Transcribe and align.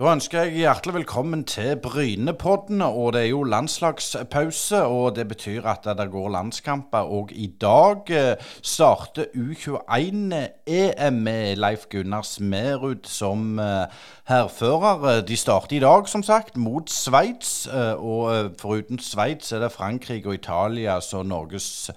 Da 0.00 0.14
ønsker 0.14 0.46
jeg 0.46 0.62
hjertelig 0.62 0.94
velkommen 0.94 1.42
til 1.44 1.74
Brynepodden. 1.76 2.80
og 2.80 3.12
Det 3.12 3.20
er 3.20 3.26
jo 3.34 3.42
landslagspause, 3.42 4.82
og 4.82 5.16
det 5.16 5.28
betyr 5.28 5.66
at 5.68 5.84
det 5.84 6.06
går 6.10 6.28
landskamper. 6.28 6.98
Og 6.98 7.28
i 7.32 7.46
dag 7.60 8.08
eh, 8.08 8.36
starter 8.62 9.24
U21-EM 9.36 11.12
med 11.12 11.56
Leif 11.56 11.84
Gunnar 11.90 12.22
Smerud 12.22 13.04
som 13.04 13.58
eh, 13.58 13.92
hærfører. 14.28 15.20
De 15.20 15.36
starter 15.36 15.76
i 15.76 15.80
dag, 15.80 16.08
som 16.08 16.22
sagt, 16.22 16.56
mot 16.56 16.90
Sveits. 16.90 17.66
Eh, 17.66 17.92
og 18.00 18.56
foruten 18.60 18.98
Sveits 18.98 19.52
er 19.52 19.58
det 19.58 19.72
Frankrike 19.72 20.28
og 20.28 20.34
Italia 20.34 21.00
som 21.00 21.26
Norges 21.26 21.90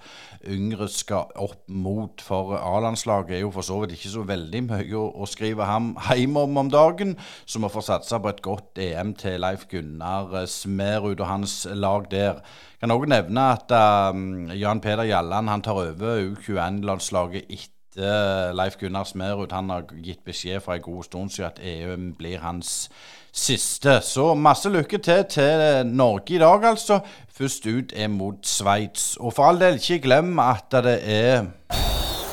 yngre 0.50 0.88
skal 0.92 1.32
opp 1.40 1.62
mot. 1.68 2.20
For 2.24 2.56
A-landslaget 2.58 3.36
er 3.36 3.44
jo 3.44 3.52
for 3.54 3.66
så 3.66 3.78
vidt 3.80 3.96
ikke 3.96 4.12
så 4.12 4.24
veldig 4.28 4.62
mye 4.68 5.04
å 5.04 5.28
skrive 5.28 5.66
ham 5.68 5.94
hjem 6.10 6.36
om 6.40 6.60
om 6.64 6.70
dagen. 6.72 7.16
Så 7.46 7.62
vi 7.62 7.72
får 7.72 7.86
satse 7.94 8.18
på 8.20 8.28
et 8.32 8.42
godt 8.42 8.78
EM 8.82 9.14
til 9.18 9.40
Leif 9.40 9.66
Gunnar 9.70 10.46
Smerud 10.46 11.20
og 11.20 11.26
hans 11.26 11.66
lag 11.70 12.06
der. 12.10 12.40
Jeg 12.74 12.80
kan 12.82 12.94
òg 12.94 13.06
nevne 13.08 13.44
at 13.54 13.74
um, 14.10 14.50
Jan 14.50 14.80
Peder 14.80 15.06
Jalland 15.08 15.48
han 15.48 15.62
tar 15.62 15.78
over 15.78 16.34
U21-landslaget 16.34 17.46
etter 17.48 18.52
Leif 18.52 18.76
Gunnar 18.80 19.04
Smerud. 19.04 19.52
Han 19.52 19.70
har 19.70 19.86
gitt 20.02 20.24
beskjed 20.26 20.60
for 20.60 20.74
en 20.74 20.82
god 20.82 21.04
stund 21.04 21.30
siden 21.30 21.52
at 21.52 21.62
EM 21.62 22.12
blir 22.18 22.42
hans 22.42 22.90
siste. 23.32 24.00
Så 24.02 24.34
masse 24.34 24.70
lykke 24.70 24.98
til 24.98 25.24
til 25.30 25.86
Norge 25.86 26.34
i 26.34 26.38
dag, 26.38 26.64
altså. 26.64 27.00
Først 27.38 27.66
ut 27.66 27.92
er 27.96 28.08
mot 28.08 28.46
Sveits. 28.46 29.16
Og 29.16 29.32
for 29.32 29.44
all 29.44 29.60
del, 29.60 29.74
ikke 29.74 30.02
glem 30.08 30.38
at 30.38 30.70
det 30.84 31.00
er 31.02 31.44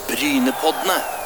Brynepoddene 0.10 1.21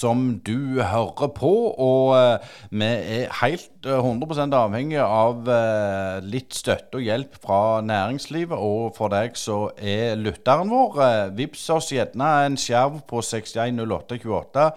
som 0.00 0.24
du 0.46 0.80
hører 0.80 1.32
på. 1.36 1.52
Og 1.76 2.14
uh, 2.16 2.52
vi 2.72 2.88
er 2.88 3.34
helt 3.42 3.88
uh, 3.88 4.00
100 4.00 4.56
avhengig 4.56 5.00
av 5.04 5.48
uh, 5.48 6.20
litt 6.24 6.56
støtte 6.56 7.00
og 7.00 7.06
hjelp 7.06 7.36
fra 7.42 7.80
næringslivet. 7.86 8.56
Og 8.56 8.94
for 8.96 9.12
deg 9.12 9.36
så 9.38 9.68
er 9.76 10.16
lytteren 10.20 10.72
vår. 10.72 11.02
Vips 11.38 11.68
oss 11.76 11.92
gjerne 11.94 12.32
en 12.46 12.58
skjerv 12.60 13.02
på 13.10 13.22
610828. 13.24 14.70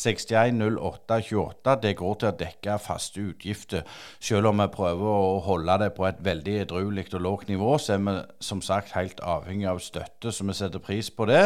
610828. 0.00 1.76
Det 1.82 1.96
går 1.98 2.14
til 2.20 2.30
å 2.30 2.36
dekke 2.44 2.78
faste 2.82 3.24
utgifter. 3.32 3.84
Selv 4.22 4.52
om 4.52 4.62
vi 4.62 4.68
prøver 4.72 5.10
å 5.10 5.40
holde 5.44 5.80
det 5.84 5.90
på 5.96 6.06
et 6.08 6.22
veldig 6.24 6.56
edruelig 6.64 7.08
og 7.14 7.24
lavt 7.26 7.50
nivå, 7.50 7.76
så 7.78 7.96
er 7.96 8.06
vi 8.06 8.16
som 8.44 8.62
sagt 8.64 8.94
helt 8.96 9.20
avhengig 9.20 9.68
av 9.70 9.82
støtte, 9.84 10.32
så 10.32 10.46
vi 10.46 10.56
setter 10.56 10.82
pris 10.84 11.10
på 11.10 11.28
det. 11.30 11.44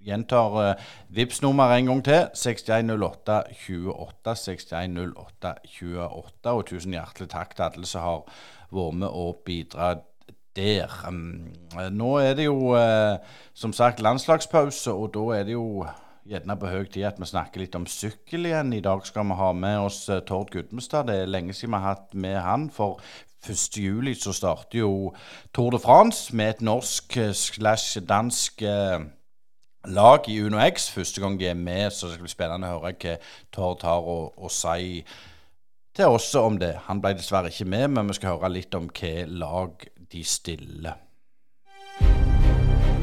Gjentar 0.00 0.54
uh, 0.56 0.84
vips 1.12 1.42
nummer 1.44 1.72
en 1.74 1.90
gang 1.90 2.04
til. 2.04 2.28
6108 2.34 3.42
28. 3.68 4.36
6108 4.36 5.54
28. 5.66 6.54
Og 6.54 6.62
tusen 6.70 6.96
hjertelig 6.96 7.28
takk 7.34 7.52
til 7.56 7.66
alle 7.66 7.88
som 7.88 8.06
har 8.06 8.22
vært 8.72 9.00
med 9.02 9.10
og 9.10 9.42
bidratt 9.44 10.06
der. 10.56 10.94
Um, 11.08 11.50
nå 11.92 12.14
er 12.22 12.32
det 12.38 12.48
jo 12.48 12.72
uh, 12.72 13.20
som 13.52 13.76
sagt 13.76 14.00
landslagspause, 14.00 14.94
og 14.94 15.12
da 15.14 15.26
er 15.36 15.44
det 15.50 15.58
jo 15.58 15.84
gjerne 16.30 16.56
på 16.56 16.72
høy 16.72 16.88
tid 16.88 17.04
at 17.10 17.20
vi 17.20 17.28
snakker 17.28 17.60
litt 17.60 17.76
om 17.76 17.84
sykkel 17.84 18.48
igjen. 18.48 18.72
I 18.72 18.82
dag 18.84 19.04
skal 19.04 19.28
vi 19.28 19.36
ha 19.36 19.52
med 19.52 19.84
oss 19.84 20.06
Tord 20.28 20.52
Gudmestad. 20.54 21.12
Det 21.12 21.20
er 21.20 21.32
lenge 21.32 21.52
siden 21.52 21.76
vi 21.76 21.84
har 21.84 21.94
hatt 21.94 22.16
med 22.16 22.40
han. 22.40 22.68
For 22.72 23.02
1. 23.44 23.76
juli 23.76 24.16
så 24.16 24.32
starter 24.36 24.80
jo 24.80 25.12
Tour 25.52 25.76
de 25.76 25.80
France 25.80 26.32
med 26.36 26.56
et 26.56 26.60
norsk 26.64 27.18
slash 27.36 28.00
dansk 28.08 28.64
lag 29.88 30.28
i 30.28 30.40
Uno 30.40 30.60
X 30.60 30.90
første 30.90 31.20
gang 31.20 31.38
de 31.40 31.48
er 31.48 31.54
med, 31.54 31.90
så 31.90 32.06
det 32.06 32.16
skal 32.16 32.26
bli 32.26 32.32
spennende 32.32 32.70
å 32.70 32.78
høre 32.78 32.94
hva 32.94 33.16
Tord 33.52 33.84
har 33.86 34.08
å, 34.08 34.48
si 34.52 35.04
til 35.96 36.16
oss 36.16 36.28
om 36.38 36.58
det. 36.60 36.74
Han 36.88 37.00
ble 37.02 37.14
dessverre 37.18 37.52
ikke 37.52 37.68
med, 37.68 37.88
men 37.96 38.10
vi 38.10 38.18
skal 38.18 38.36
høre 38.36 38.52
litt 38.52 38.74
om 38.76 38.90
hva 38.92 39.14
lag 39.26 39.86
de 40.12 40.24
stiller. 40.24 40.98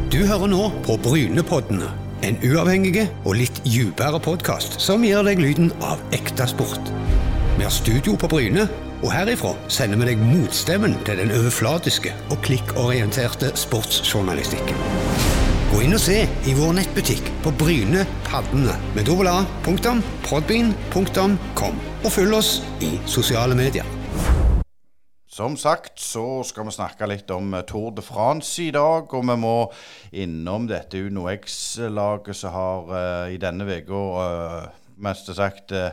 Du 0.07 0.21
hører 0.23 0.47
nå 0.47 0.69
på 0.85 0.95
Brynepoddene, 1.03 1.89
en 2.25 2.39
uavhengig 2.41 3.03
og 3.25 3.35
litt 3.37 3.59
dypere 3.65 4.21
podkast 4.23 4.79
som 4.81 5.03
gir 5.05 5.25
deg 5.27 5.41
lyden 5.43 5.73
av 5.85 6.01
ekte 6.15 6.47
sport. 6.49 6.93
Vi 7.57 7.65
har 7.65 7.73
studio 7.73 8.15
på 8.17 8.29
Bryne, 8.31 8.67
og 9.03 9.11
herifra 9.13 9.53
sender 9.69 9.99
vi 10.01 10.13
deg 10.13 10.23
motstemmen 10.23 10.95
til 11.05 11.21
den 11.21 11.33
overflatiske 11.35 12.15
og 12.31 12.41
klikkorienterte 12.45 13.51
sportsjournalistikken. 13.57 15.06
Gå 15.77 15.83
inn 15.85 15.93
og 15.93 16.01
se 16.01 16.23
i 16.49 16.53
vår 16.57 16.71
nettbutikk 16.73 17.27
på 17.43 17.51
Bryne 17.53 18.01
Paddene 18.25 18.73
med 18.95 19.05
dobbel 19.05 19.27
A, 19.29 19.43
punktum, 19.61 19.99
podbean, 20.25 20.71
punktum, 20.89 21.35
kom. 21.53 21.77
Og 22.01 22.09
følg 22.15 22.33
oss 22.33 22.49
i 22.81 22.95
sosiale 23.05 23.53
medier. 23.53 23.85
Som 25.29 25.53
sagt 25.53 26.01
så 26.01 26.41
skal 26.49 26.65
vi 26.65 26.73
snakke 26.79 27.11
litt 27.11 27.29
om 27.29 27.53
Tour 27.69 27.93
de 27.93 28.01
France 28.01 28.57
i 28.65 28.71
dag, 28.73 29.05
og 29.05 29.29
vi 29.29 29.37
må 29.37 29.53
innom 30.17 30.65
dette 30.65 30.97
Uno 30.97 31.27
X-laget 31.29 32.41
som 32.41 32.57
har 32.57 32.89
uh, 32.89 33.29
i 33.29 33.37
denne 33.37 33.69
uka 33.69 34.01
uh, 34.17 34.73
mest 35.05 35.29
sagt 35.37 35.77
uh, 35.77 35.91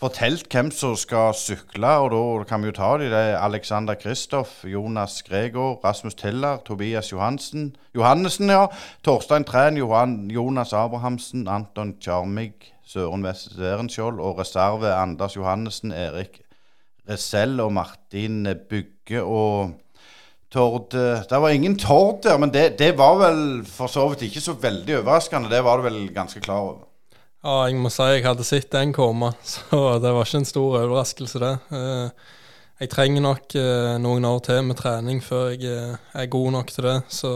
fortalt 0.00 0.48
hvem 0.48 0.70
som 0.72 0.94
skal 0.96 1.34
sykle, 1.36 1.90
og 2.00 2.10
da 2.14 2.44
kan 2.48 2.62
vi 2.62 2.70
jo 2.70 2.76
ta 2.76 2.94
de. 3.00 3.10
Det 3.12 3.20
er 3.20 3.42
Alexander 3.44 3.98
Kristoff, 4.00 4.64
Jonas 4.64 5.22
Gregor, 5.26 5.76
Rasmus 5.84 6.16
Tiller, 6.16 6.62
Tobias 6.64 7.12
Johansen, 7.12 7.74
Johannessen, 7.94 8.50
ja. 8.50 8.66
Torstein 9.04 9.44
Træn, 9.44 9.76
Johan, 9.76 10.30
Jonas 10.32 10.72
Abrahamsen, 10.72 11.48
Anton 11.48 11.94
Kjarmig, 12.00 12.54
Søren 12.86 13.24
Werenskjold 13.24 14.20
og 14.20 14.40
reserve 14.40 14.94
Anders 14.94 15.36
Johannessen, 15.36 15.92
Erik 15.92 16.40
Resell 17.08 17.60
og 17.60 17.72
Martin 17.72 18.48
Bygge 18.70 19.22
og 19.22 19.76
Tord 20.50 20.90
Det 20.90 21.38
var 21.38 21.48
ingen 21.48 21.78
Tord 21.78 22.22
der, 22.22 22.38
men 22.38 22.50
det, 22.54 22.78
det 22.78 22.96
var 22.98 23.18
vel 23.20 23.66
for 23.66 23.86
så 23.86 24.08
vidt 24.08 24.22
ikke 24.26 24.40
så 24.42 24.56
veldig 24.58 24.96
overraskende. 24.98 25.50
Det 25.50 25.64
var 25.64 25.76
du 25.76 25.86
vel 25.86 26.08
ganske 26.14 26.40
klar 26.40 26.58
over? 26.58 26.89
Ja, 27.40 27.62
jeg 27.64 27.78
må 27.80 27.88
si 27.88 28.04
jeg 28.04 28.26
hadde 28.26 28.44
sett 28.44 28.68
den 28.74 28.90
komme, 28.92 29.30
så 29.48 29.96
det 30.02 30.10
var 30.12 30.26
ikke 30.26 30.42
en 30.42 30.48
stor 30.48 30.74
overraskelse, 30.82 31.40
det. 31.40 31.54
Eh, 31.72 32.26
jeg 32.82 32.90
trenger 32.92 33.24
nok 33.24 33.56
eh, 33.56 33.94
noen 34.00 34.26
år 34.28 34.42
til 34.44 34.60
med 34.68 34.76
trening 34.76 35.22
før 35.24 35.54
jeg 35.54 35.64
eh, 35.72 36.10
er 36.20 36.28
god 36.32 36.52
nok 36.58 36.74
til 36.74 36.90
det, 36.90 36.98
så 37.08 37.32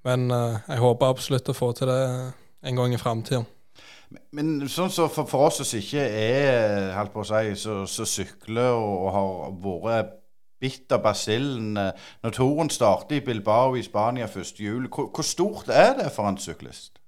Men 0.00 0.30
jeg 0.32 0.78
håper 0.80 1.10
absolutt 1.12 1.50
å 1.52 1.52
få 1.52 1.66
til 1.76 1.90
det 1.90 2.04
en 2.64 2.76
gang 2.76 2.94
i 2.94 3.00
framtida. 3.00 3.42
Men 4.32 4.62
sånn 4.64 4.88
så 4.88 5.10
for, 5.12 5.28
for, 5.28 5.44
oss 5.50 5.60
som 5.60 5.76
ikke 5.76 6.00
er 6.00 6.94
holdt 6.96 7.12
på 7.12 7.20
å 7.20 7.28
si, 7.28 7.50
så, 7.60 7.82
så 7.84 8.06
sykler 8.08 8.72
og, 8.72 8.94
og 9.04 9.10
har 9.12 9.84
vært 9.84 10.14
bitt 10.60 10.92
av 10.96 11.02
basillen 11.04 11.76
Når 11.76 12.32
toren 12.32 12.72
starter 12.72 13.18
i 13.18 13.24
Bilbao 13.26 13.76
i 13.76 13.84
Spania 13.84 14.24
1.7, 14.24 14.88
hvor, 14.88 15.12
hvor 15.12 15.28
stort 15.28 15.68
er 15.68 15.98
det 16.00 16.08
for 16.16 16.32
en 16.32 16.40
syklist? 16.40 16.99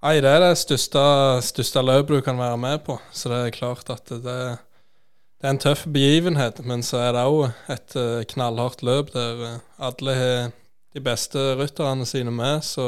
Nei, 0.00 0.16
det 0.24 0.30
er 0.32 0.40
det 0.40 0.54
største, 0.56 1.00
største 1.44 1.82
løpet 1.84 2.16
du 2.16 2.24
kan 2.24 2.38
være 2.40 2.56
med 2.60 2.78
på. 2.86 2.96
Så 3.12 3.28
det 3.28 3.40
er 3.40 3.52
klart 3.52 3.90
at 3.92 4.08
det, 4.08 4.20
det 4.24 5.44
er 5.44 5.52
en 5.52 5.60
tøff 5.60 5.84
begivenhet. 5.92 6.62
Men 6.64 6.84
så 6.86 7.02
er 7.04 7.12
det 7.16 7.24
òg 7.28 7.72
et 7.72 7.96
eh, 8.00 8.22
knallhardt 8.32 8.84
løp 8.86 9.12
der 9.12 9.42
eh, 9.44 9.58
alle 9.90 10.14
har 10.16 10.54
de 10.96 11.02
beste 11.04 11.42
rytterne 11.60 12.06
sine 12.08 12.32
med. 12.32 12.64
Så 12.64 12.86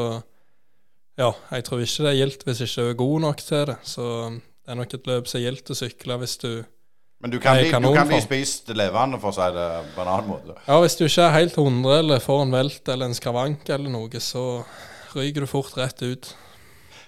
ja, 1.21 1.34
jeg 1.53 1.67
tror 1.69 1.84
ikke 1.84 2.06
det 2.06 2.12
er 2.15 2.21
gildt 2.22 2.47
hvis 2.49 2.62
ikke 2.65 2.81
du 2.81 2.93
er 2.95 3.01
god 3.05 3.21
nok 3.27 3.45
til 3.45 3.67
det. 3.69 3.77
Så 3.84 4.06
det 4.33 4.72
er 4.72 4.78
nok 4.81 4.95
et 4.97 5.11
løp 5.12 5.28
som 5.28 5.41
er 5.43 5.51
gildt 5.51 5.75
å 5.75 5.77
sykle 5.83 6.22
hvis 6.22 6.39
du 6.41 6.53
men 7.22 7.31
du 7.31 7.37
kan, 7.39 7.55
bli, 7.55 7.69
du 7.71 7.93
kan 7.95 8.09
bli 8.11 8.19
spist 8.19 8.72
levende, 8.75 9.21
for 9.22 9.31
å 9.31 9.37
si 9.37 9.45
det 9.55 9.67
på 9.95 10.03
en 10.03 10.09
annen 10.11 10.27
måte? 10.27 10.56
Ja, 10.67 10.81
hvis 10.83 10.97
du 10.99 11.05
ikke 11.05 11.28
er 11.28 11.37
helt 11.37 11.55
100 11.55 12.01
eller 12.01 12.25
får 12.25 12.41
en 12.43 12.55
velt 12.56 12.91
eller 12.91 13.06
en 13.06 13.15
skavank 13.15 13.69
eller 13.71 13.93
noe, 13.95 14.22
så 14.25 14.43
ryker 15.15 15.45
du 15.45 15.47
fort 15.47 15.77
rett 15.78 16.03
ut. 16.03 16.33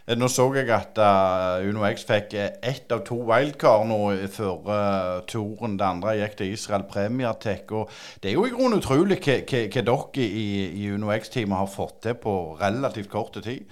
Eh, 0.04 0.19
nå 0.20 0.28
så 0.28 0.44
jeg 0.53 0.69
at 0.69 0.98
uh, 1.00 1.65
Uno 1.65 1.84
X 1.88 2.04
fikk 2.04 2.34
eh, 2.37 2.50
ett 2.60 2.92
av 2.92 3.06
to 3.09 3.16
wildcard 3.25 3.87
nå 3.88 4.00
før 4.32 5.23
turen. 5.31 5.78
Det 5.81 5.87
andre 5.87 6.17
gikk 6.19 6.37
til 6.40 6.52
Israel 6.52 6.84
Premier 6.90 7.32
Tech. 7.40 7.64
Og 7.73 7.88
det 8.20 8.31
er 8.31 8.37
jo 8.37 8.44
i 8.44 8.52
grunnen 8.52 8.82
utrolig 8.82 9.19
hva, 9.25 9.38
dere 9.49 10.26
i, 10.26 10.44
i 10.82 10.90
Uno 10.93 11.12
X-teamet 11.14 11.62
har 11.62 11.73
fått 11.73 12.02
til 12.05 12.19
på 12.20 12.37
relativt 12.61 13.11
kort 13.12 13.40
tid. 13.40 13.64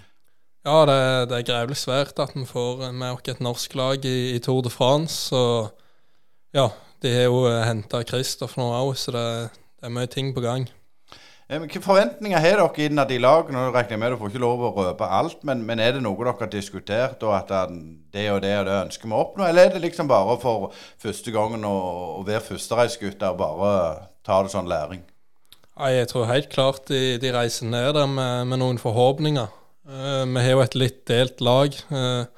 Ja, 0.63 0.85
det, 0.87 0.99
det 1.29 1.41
er 1.41 1.49
grevelig 1.49 1.81
svært 1.81 2.21
at 2.23 2.37
vi 2.37 2.47
får 2.47 2.87
med 2.95 3.17
oss 3.17 3.29
et 3.29 3.43
norsk 3.43 3.75
lag 3.77 4.05
i, 4.07 4.19
i, 4.37 4.39
Tour 4.41 4.63
de 4.65 4.71
France. 4.73 5.35
Og 5.37 5.73
ja, 6.55 6.71
de 7.03 7.13
har 7.13 7.27
jo 7.27 7.45
henta 7.51 8.05
Kristoff 8.09 8.57
nå 8.57 8.71
òg, 8.79 8.95
så 8.97 9.13
det, 9.13 9.27
det 9.81 9.91
er 9.91 9.97
mye 9.99 10.09
ting 10.09 10.31
på 10.33 10.45
gang. 10.45 10.71
Hvilke 11.51 11.83
forventninger 11.85 12.41
har 12.41 12.61
dere 12.61 12.87
innad 12.87 13.11
i 13.13 13.19
lag? 13.21 13.51
Nå 13.53 13.65
regner 13.75 13.93
jeg 13.93 14.01
med 14.01 14.15
du 14.15 14.19
får 14.21 14.31
ikke 14.31 14.43
lov 14.45 14.63
å 14.65 14.73
røpe 14.77 15.09
alt, 15.19 15.43
men, 15.45 15.65
men, 15.69 15.83
er 15.83 15.97
det 15.97 16.03
noe 16.05 16.17
dere 16.17 16.37
har 16.39 16.51
diskutert, 16.53 17.25
og 17.27 17.35
at 17.37 17.51
det 18.15 18.29
og 18.33 18.41
det 18.45 18.55
og 18.61 18.69
det 18.69 18.77
ønsker 18.79 19.11
vi 19.11 19.17
å 19.17 19.23
oppnå? 19.27 19.47
Eller 19.49 19.69
er 19.69 19.75
det 19.75 19.83
liksom 19.85 20.09
bare 20.09 20.39
for 20.41 20.71
første 21.03 21.35
gangen 21.35 21.67
å, 21.69 21.75
å 22.21 22.23
være 22.25 22.45
førstereisgutt 22.47 23.25
og 23.29 23.41
bare 23.43 23.73
ta 24.25 24.39
det 24.45 24.55
sånn 24.55 24.71
læring? 24.71 25.03
Jeg 25.83 26.09
tror 26.09 26.29
helt 26.29 26.49
klart 26.53 26.87
de, 26.89 27.19
de 27.21 27.33
reiser 27.35 27.67
ned 27.67 27.95
der 27.97 28.09
med, 28.09 28.47
med 28.49 28.61
noen 28.63 28.79
forhåpninger. 28.81 29.51
Uh, 29.89 30.23
vi 30.29 30.45
har 30.45 30.55
jo 30.55 30.63
et 30.63 30.79
litt 30.79 31.03
delt 31.11 31.41
lag. 31.43 31.75
Uh, 31.91 32.29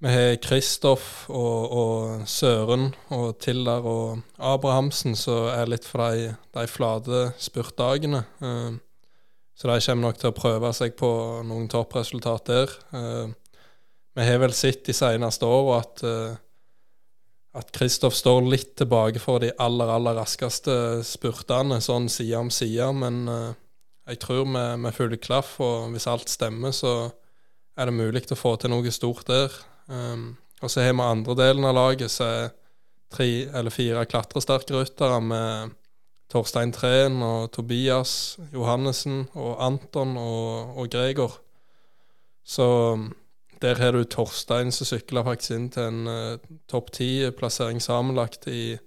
Vi 0.00 0.08
har 0.08 0.38
Kristoff 0.40 1.26
og, 1.28 1.72
og 1.76 2.28
Søren 2.28 2.86
og 3.12 3.34
Tildar 3.44 3.84
og 3.84 4.22
Abrahamsen 4.40 5.12
som 5.18 5.50
er 5.52 5.68
litt 5.68 5.84
for 5.84 6.00
de, 6.00 6.30
de 6.56 6.64
flate 6.72 7.26
spurtdagene. 7.36 8.22
Eh, 8.40 8.78
så 9.52 9.68
de 9.68 9.76
kommer 9.84 10.06
nok 10.06 10.22
til 10.22 10.30
å 10.30 10.38
prøve 10.38 10.72
seg 10.72 10.96
på 10.96 11.10
noen 11.44 11.68
toppresultat 11.68 12.48
der. 12.48 12.72
Eh, 12.96 13.34
vi 14.16 14.24
har 14.24 14.40
vel 14.40 14.56
sett 14.56 14.86
de 14.88 14.96
seneste 14.96 15.44
åra 15.44 15.82
at 15.82 16.04
eh, 16.08 16.40
at 17.60 17.72
Kristoff 17.74 18.14
står 18.14 18.44
litt 18.46 18.76
tilbake 18.78 19.18
for 19.20 19.42
de 19.42 19.50
aller, 19.58 19.88
aller 19.90 20.14
raskeste 20.14 21.02
spurtene, 21.02 21.80
sånn 21.82 22.06
side 22.06 22.38
om 22.38 22.46
side. 22.54 22.86
Men 22.94 23.24
jeg 23.26 24.20
tror 24.22 24.46
med, 24.46 24.84
vi 24.84 24.92
følger 24.94 25.18
klaff, 25.18 25.56
og 25.58 25.88
hvis 25.90 26.06
alt 26.06 26.30
stemmer, 26.30 26.70
så 26.70 27.10
er 27.74 27.90
det 27.90 27.96
mulig 27.96 28.22
å 28.30 28.38
få 28.38 28.54
til 28.54 28.70
noe 28.70 28.94
stort 28.94 29.26
der. 29.26 29.50
Um, 29.90 30.36
og 30.62 30.70
så 30.70 30.84
har 30.84 30.94
vi 30.94 31.04
andre 31.04 31.36
delen 31.36 31.66
av 31.66 31.74
laget, 31.74 32.12
så 32.12 32.24
er 32.24 32.50
tre 33.10 33.28
eller 33.58 33.74
fire 33.74 34.06
klatresterke 34.06 34.76
ryttere 34.76 35.20
med 35.24 35.76
Torstein 36.30 36.70
Treen 36.72 37.18
og 37.26 37.50
Tobias 37.54 38.38
Johannessen 38.54 39.24
og 39.34 39.56
Anton 39.66 40.14
og, 40.20 40.76
og 40.78 40.90
Gregor. 40.92 41.40
Så 42.46 42.66
der 43.62 43.80
har 43.82 43.92
du 43.92 44.04
Torstein 44.04 44.70
som 44.72 44.88
sykla 44.88 45.24
faktisk 45.26 45.56
inn 45.56 45.68
til 45.74 45.88
en 45.90 46.06
uh, 46.08 46.54
topp 46.70 46.92
ti-plassering 46.96 47.82
sammenlagt 47.82 48.46
i 48.48 48.78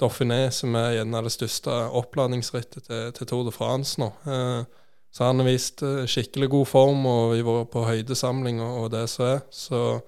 Dauphiné, 0.00 0.48
som 0.50 0.74
er 0.80 0.96
gjerne 0.98 1.22
det 1.24 1.32
største 1.32 1.72
oppladningsrittet 2.00 2.88
til, 2.88 3.10
til 3.16 3.28
Tour 3.28 3.46
de 3.46 3.54
France 3.54 4.00
nå. 4.00 4.10
Uh, 4.26 4.64
så 5.10 5.26
han 5.26 5.42
har 5.42 5.48
vist 5.48 5.84
uh, 5.86 6.04
skikkelig 6.10 6.50
god 6.50 6.66
form, 6.66 7.06
og 7.06 7.36
vi 7.36 7.44
var 7.46 7.68
på 7.70 7.84
høydesamling 7.86 8.60
og, 8.64 8.84
og 8.84 8.90
det 8.96 9.06
som 9.12 9.28
er. 9.30 9.44
Så 9.50 10.00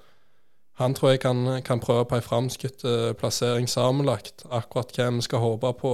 han 0.82 0.94
tror 0.94 1.14
jeg 1.14 1.22
kan, 1.22 1.44
kan 1.64 1.80
prøve 1.82 2.04
på 2.10 2.18
ei 2.18 2.24
framskutt 2.24 2.84
plassering 3.18 3.68
sammenlagt. 3.70 4.44
Akkurat 4.50 4.92
hva 4.96 5.08
vi 5.14 5.24
skal 5.24 5.42
håpe 5.42 5.72
på, 5.80 5.92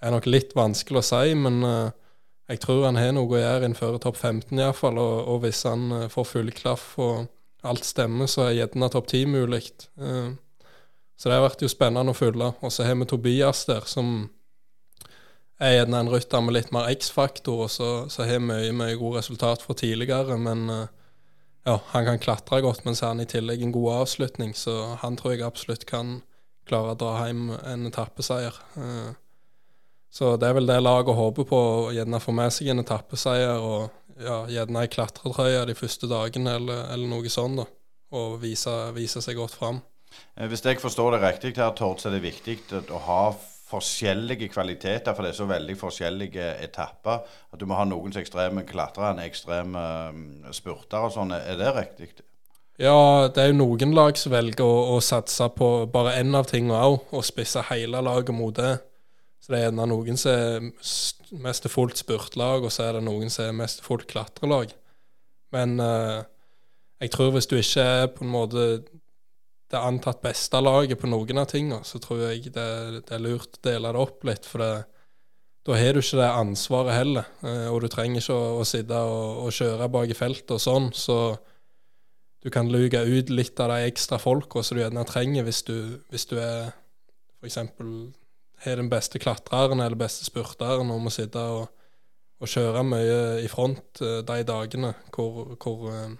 er 0.00 0.14
nok 0.14 0.28
litt 0.28 0.54
vanskelig 0.56 1.02
å 1.02 1.06
si, 1.06 1.34
men 1.36 1.60
uh, 1.66 1.92
jeg 2.50 2.62
tror 2.64 2.86
han 2.88 2.98
har 2.98 3.12
noe 3.14 3.28
å 3.28 3.40
gjøre 3.40 3.68
innenfor 3.68 3.98
topp 4.02 4.16
15 4.16 4.58
iallfall. 4.58 4.98
Og, 5.00 5.16
og 5.34 5.44
hvis 5.44 5.62
han 5.68 5.90
uh, 5.92 6.06
får 6.12 6.28
full 6.32 6.52
klaff 6.56 6.94
og 7.02 7.28
alt 7.68 7.84
stemmer, 7.84 8.30
så 8.30 8.46
er 8.46 8.56
gjerne 8.62 8.88
topp 8.92 9.10
10 9.12 9.26
mulig. 9.28 9.66
Så 11.20 11.28
det 11.28 11.36
har 11.36 11.44
vært 11.44 11.60
jo 11.60 11.68
spennende 11.68 12.14
å 12.14 12.16
følge. 12.16 12.46
Og 12.64 12.72
så 12.72 12.86
har 12.88 12.96
vi 12.96 13.08
Tobias 13.10 13.66
der, 13.68 13.84
som 13.84 14.30
er 15.60 15.74
gjerne 15.74 15.98
en 16.00 16.08
rytter 16.08 16.40
med 16.40 16.56
litt 16.56 16.70
mer 16.72 16.88
X-faktor, 16.94 17.66
og 17.66 17.68
så, 17.68 18.24
har 18.24 18.40
mye, 18.40 18.72
mye 18.72 18.96
gode 18.96 19.20
resultat 19.20 19.60
fra 19.66 19.76
tidligere. 19.76 20.38
Men 20.40 20.64
ja, 21.68 21.76
han 21.92 22.06
kan 22.06 22.18
klatre 22.22 22.60
godt, 22.64 22.84
men 22.86 22.96
så 22.96 23.06
er 23.06 23.14
han 23.14 23.24
i 23.24 23.28
tillegg 23.28 23.62
en 23.64 23.74
god 23.74 24.02
avslutning, 24.02 24.54
så 24.56 24.96
han 25.02 25.18
tror 25.20 25.34
jeg 25.34 25.44
absolutt 25.46 25.86
kan 25.88 26.20
klare 26.68 26.94
å 26.94 27.00
dra 27.00 27.26
hjem 27.26 27.50
en 27.58 27.88
etappeseier. 27.90 28.56
Uh, 28.76 29.10
så 30.10 30.34
det 30.40 30.48
er 30.48 30.56
vel 30.56 30.66
det 30.66 30.80
laget 30.82 31.18
håper 31.18 31.46
på, 31.46 31.60
gjerne 31.94 32.22
få 32.22 32.34
med 32.34 32.54
seg 32.54 32.72
en 32.72 32.82
etappeseier 32.82 33.62
og 33.62 33.90
ja, 34.20 34.42
gjerne 34.50 34.82
ei 34.82 34.90
klatretrøye 34.90 35.62
de 35.68 35.76
første 35.78 36.08
dagene 36.10 36.56
eller, 36.58 36.88
eller 36.94 37.12
noe 37.12 37.30
sånt. 37.32 37.62
da, 37.62 37.68
Og 38.18 38.40
vise, 38.42 38.72
vise 38.96 39.22
seg 39.22 39.38
godt 39.38 39.54
fram. 39.54 39.80
Eh, 40.36 40.48
hvis 40.50 40.64
jeg 40.66 40.80
forstår 40.82 41.14
det 41.14 41.22
riktig, 41.22 41.54
her, 41.56 41.72
Tord, 41.78 42.00
så 42.00 42.10
er 42.10 42.18
det 42.18 42.24
viktig 42.26 42.58
å 42.90 43.02
ha 43.06 43.22
forskjellige 43.70 44.50
kvaliteter, 44.52 45.14
for 45.14 45.24
det 45.24 45.32
er 45.32 45.38
så 45.38 45.46
veldig 45.48 45.76
forskjellige 45.78 46.48
etapper. 46.64 47.22
At 47.52 47.60
du 47.60 47.66
må 47.70 47.78
ha 47.78 47.86
noen 47.88 48.12
som 48.12 48.22
ekstreme 48.22 48.66
klatrere, 48.68 49.24
ekstreme 49.24 49.84
um, 50.10 50.26
spurter 50.56 51.06
og 51.06 51.14
sånn. 51.14 51.34
Er 51.36 51.58
det 51.60 51.70
riktig? 51.76 52.10
Ja, 52.80 53.28
det 53.28 53.42
er 53.42 53.50
jo 53.50 53.58
noen 53.60 53.92
lag 53.96 54.16
som 54.16 54.32
velger 54.32 54.64
å, 54.64 54.96
å 54.96 55.00
satse 55.04 55.50
på 55.52 55.68
bare 55.92 56.16
én 56.20 56.32
av 56.36 56.48
tingene 56.48 56.80
òg, 56.80 57.10
og 57.12 57.26
spisse 57.28 57.62
hele 57.68 58.00
laget 58.04 58.34
mot 58.36 58.56
det. 58.56 58.78
Så 59.40 59.54
det 59.54 59.62
er 59.66 59.74
noen 59.76 60.20
som 60.20 60.32
er 60.32 61.40
mest 61.44 61.68
fullt 61.72 62.00
spurtlag, 62.00 62.64
og 62.64 62.72
så 62.72 62.88
er 62.88 62.98
det 62.98 63.04
noen 63.06 63.32
som 63.32 63.48
er 63.48 63.58
mest 63.62 63.84
fullt 63.84 64.08
klatrelag. 64.10 64.72
Men 65.54 65.76
uh, 65.80 66.22
jeg 67.00 67.12
tror 67.14 67.32
hvis 67.34 67.48
du 67.50 67.56
ikke 67.58 67.84
er 67.84 68.10
på 68.14 68.24
en 68.24 68.32
måte 68.32 68.66
det 69.70 69.78
antatt 69.78 70.22
beste 70.24 70.60
laget 70.62 70.98
på 70.98 71.08
noen 71.10 71.42
av 71.42 71.50
tingene, 71.50 71.84
så 71.86 72.00
tror 72.02 72.24
jeg 72.24 72.50
det, 72.50 72.70
det, 72.96 73.12
er 73.14 73.22
lurt 73.22 73.60
å 73.60 73.62
dele 73.68 73.92
det 73.94 74.02
opp 74.02 74.26
litt. 74.26 74.48
For 74.48 74.62
det, 74.62 74.70
da 75.68 75.76
har 75.78 75.94
du 75.94 76.00
ikke 76.02 76.18
det 76.18 76.30
ansvaret 76.40 76.96
heller. 76.96 77.28
Uh, 77.44 77.68
og 77.70 77.84
du 77.84 77.88
trenger 77.92 78.22
ikke 78.22 78.36
å, 78.36 78.58
å 78.60 78.66
sitte 78.66 78.98
og, 78.98 79.44
og, 79.46 79.54
kjøre 79.54 79.90
bak 79.92 80.10
i 80.10 80.18
feltet 80.18 80.56
og 80.56 80.62
sånn. 80.62 80.90
Så 80.96 81.18
du 82.42 82.50
kan 82.52 82.70
luke 82.72 83.02
ut 83.04 83.30
litt 83.30 83.60
av 83.62 83.74
de 83.74 83.86
ekstra 83.90 84.18
folka 84.18 84.64
som 84.64 84.78
du 84.78 84.82
gjerne 84.82 85.06
trenger 85.08 85.46
hvis 85.46 85.62
du, 85.68 85.76
hvis 86.10 86.26
du 86.30 86.38
er 86.40 86.72
f.eks 87.40 87.60
har 88.60 88.76
den 88.76 88.90
beste 88.92 89.16
klatreren 89.18 89.80
eller 89.80 89.96
beste 89.96 90.26
spurteren 90.26 90.90
og 90.92 91.00
må 91.00 91.12
sitte 91.12 91.40
og, 91.40 91.70
og, 92.40 92.48
kjøre 92.50 92.82
mye 92.84 93.20
i 93.44 93.48
front 93.48 94.02
uh, 94.04 94.20
de 94.26 94.42
dagene 94.44 94.92
hvor, 95.14 95.54
hvor 95.56 95.86
uh, 95.88 96.10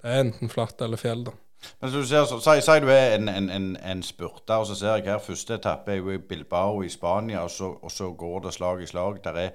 det 0.00 0.10
er 0.10 0.24
enten 0.24 0.50
flatt 0.52 0.82
eller 0.84 1.00
fjell. 1.00 1.26
da. 1.28 1.36
Men 1.80 1.90
så 1.90 2.02
du 2.02 2.06
ser, 2.08 2.24
så, 2.28 2.38
si, 2.40 2.60
si, 2.64 2.78
du 2.82 2.90
er 2.92 3.16
en, 3.16 3.28
en, 3.28 3.50
en, 3.50 3.70
en, 3.76 4.02
spurter, 4.02 4.54
og 4.54 4.66
så 4.66 4.76
ser 4.78 4.98
jeg 4.98 5.08
her 5.12 5.22
første 5.22 5.58
etappe 5.58 5.92
er 5.92 6.00
jo 6.00 6.14
i 6.14 6.18
Bilbao 6.18 6.82
i 6.82 6.88
Spania, 6.92 7.42
og 7.44 7.50
så, 7.50 7.72
og 7.82 7.90
så 7.92 8.10
går 8.12 8.46
det 8.46 8.54
slag 8.54 8.82
i 8.82 8.86
slag. 8.86 9.20
Der 9.24 9.40
er 9.46 9.50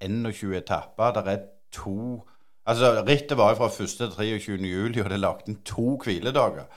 21 0.00 0.56
etapper. 0.58 1.12
Der 1.12 1.30
er 1.34 1.38
to 1.72 2.22
Altså, 2.66 3.04
Rittet 3.08 3.38
var 3.38 3.50
jo 3.50 3.56
fra 3.56 3.66
1. 3.82 3.88
til 3.98 4.10
23. 4.10 4.56
juli, 4.56 5.00
og 5.00 5.08
det 5.10 5.16
er 5.16 5.22
lagt 5.24 5.48
inn 5.50 5.58
to 5.66 5.96
hviledager. 6.04 6.68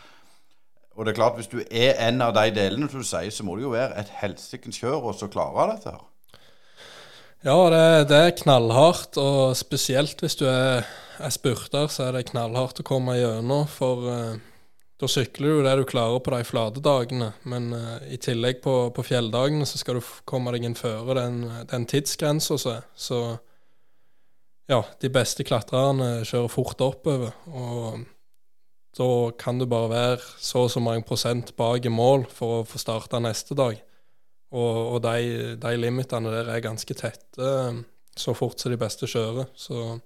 Og 0.96 1.06
det 1.06 1.12
er 1.12 1.16
klart, 1.16 1.36
hvis 1.36 1.52
du 1.52 1.60
er 1.60 2.08
en 2.08 2.22
av 2.24 2.34
de 2.34 2.50
delene 2.56 2.90
som 2.90 3.04
du 3.04 3.06
sier, 3.06 3.30
så 3.30 3.44
må 3.46 3.58
det 3.58 3.68
jo 3.68 3.74
være 3.76 4.00
et 4.00 4.12
helsikens 4.22 4.80
kjør 4.81 5.12
å 5.12 5.30
klare 5.30 5.68
dette 5.76 5.94
her. 5.94 6.04
Ja, 7.46 7.58
det, 7.70 8.10
det, 8.10 8.18
er 8.18 8.38
knallhardt, 8.40 9.20
og 9.22 9.54
spesielt 9.60 10.24
hvis 10.24 10.40
du 10.40 10.48
er, 10.50 10.88
er, 11.20 11.30
spurter, 11.30 11.86
så 11.94 12.08
er 12.08 12.16
det 12.16 12.30
knallhardt 12.31 12.81
å 12.81 12.88
komme 12.88 13.20
gjennom. 13.20 13.68
For 13.70 14.08
uh, 14.08 14.55
da 15.01 15.09
sykler 15.12 15.57
du 15.57 15.65
det 15.65 15.74
du 15.80 15.83
klarer 15.89 16.21
på 16.24 16.31
de 16.31 16.45
flate 16.47 16.83
dagene, 16.83 17.33
men 17.44 17.68
uh, 17.75 17.97
i 18.07 18.19
tillegg 18.21 18.62
på, 18.63 18.75
på, 18.95 19.03
fjelldagene 19.03 19.68
så 19.68 19.81
skal 19.81 20.00
du 20.00 20.09
komme 20.27 20.53
deg 20.56 20.63
inn 20.68 20.77
føre 20.80 21.18
den, 21.19 21.42
den 21.68 21.88
tidsgrensa 21.92 22.56
som 22.62 22.77
er. 22.77 22.88
Så 22.95 23.19
ja, 24.71 24.80
de 25.01 25.12
beste 25.13 25.45
klatrerne 25.45 26.24
kjører 26.25 26.53
fort 26.53 26.81
oppover. 26.81 27.36
og 27.51 28.06
da 28.95 29.07
kan 29.36 29.59
du 29.59 29.65
bare 29.68 29.92
være 29.92 30.21
så 30.39 30.65
og 30.65 30.71
så 30.71 30.80
mange 30.80 31.03
prosent 31.03 31.51
bak 31.59 31.86
i 31.86 31.92
mål 31.92 32.25
for 32.31 32.62
å 32.62 32.68
få 32.68 32.80
starta 32.80 33.19
neste 33.19 33.57
dag. 33.57 33.75
Og, 34.56 34.78
og 34.95 35.02
de, 35.04 35.56
de, 35.59 35.73
limitene 35.75 36.31
der 36.31 36.52
er 36.54 36.64
ganske 36.64 36.95
tette 36.95 37.49
så 38.16 38.33
fort 38.37 38.61
som 38.61 38.71
de 38.71 38.80
beste 38.80 39.09
kjører. 39.11 39.49
Så 39.52 39.97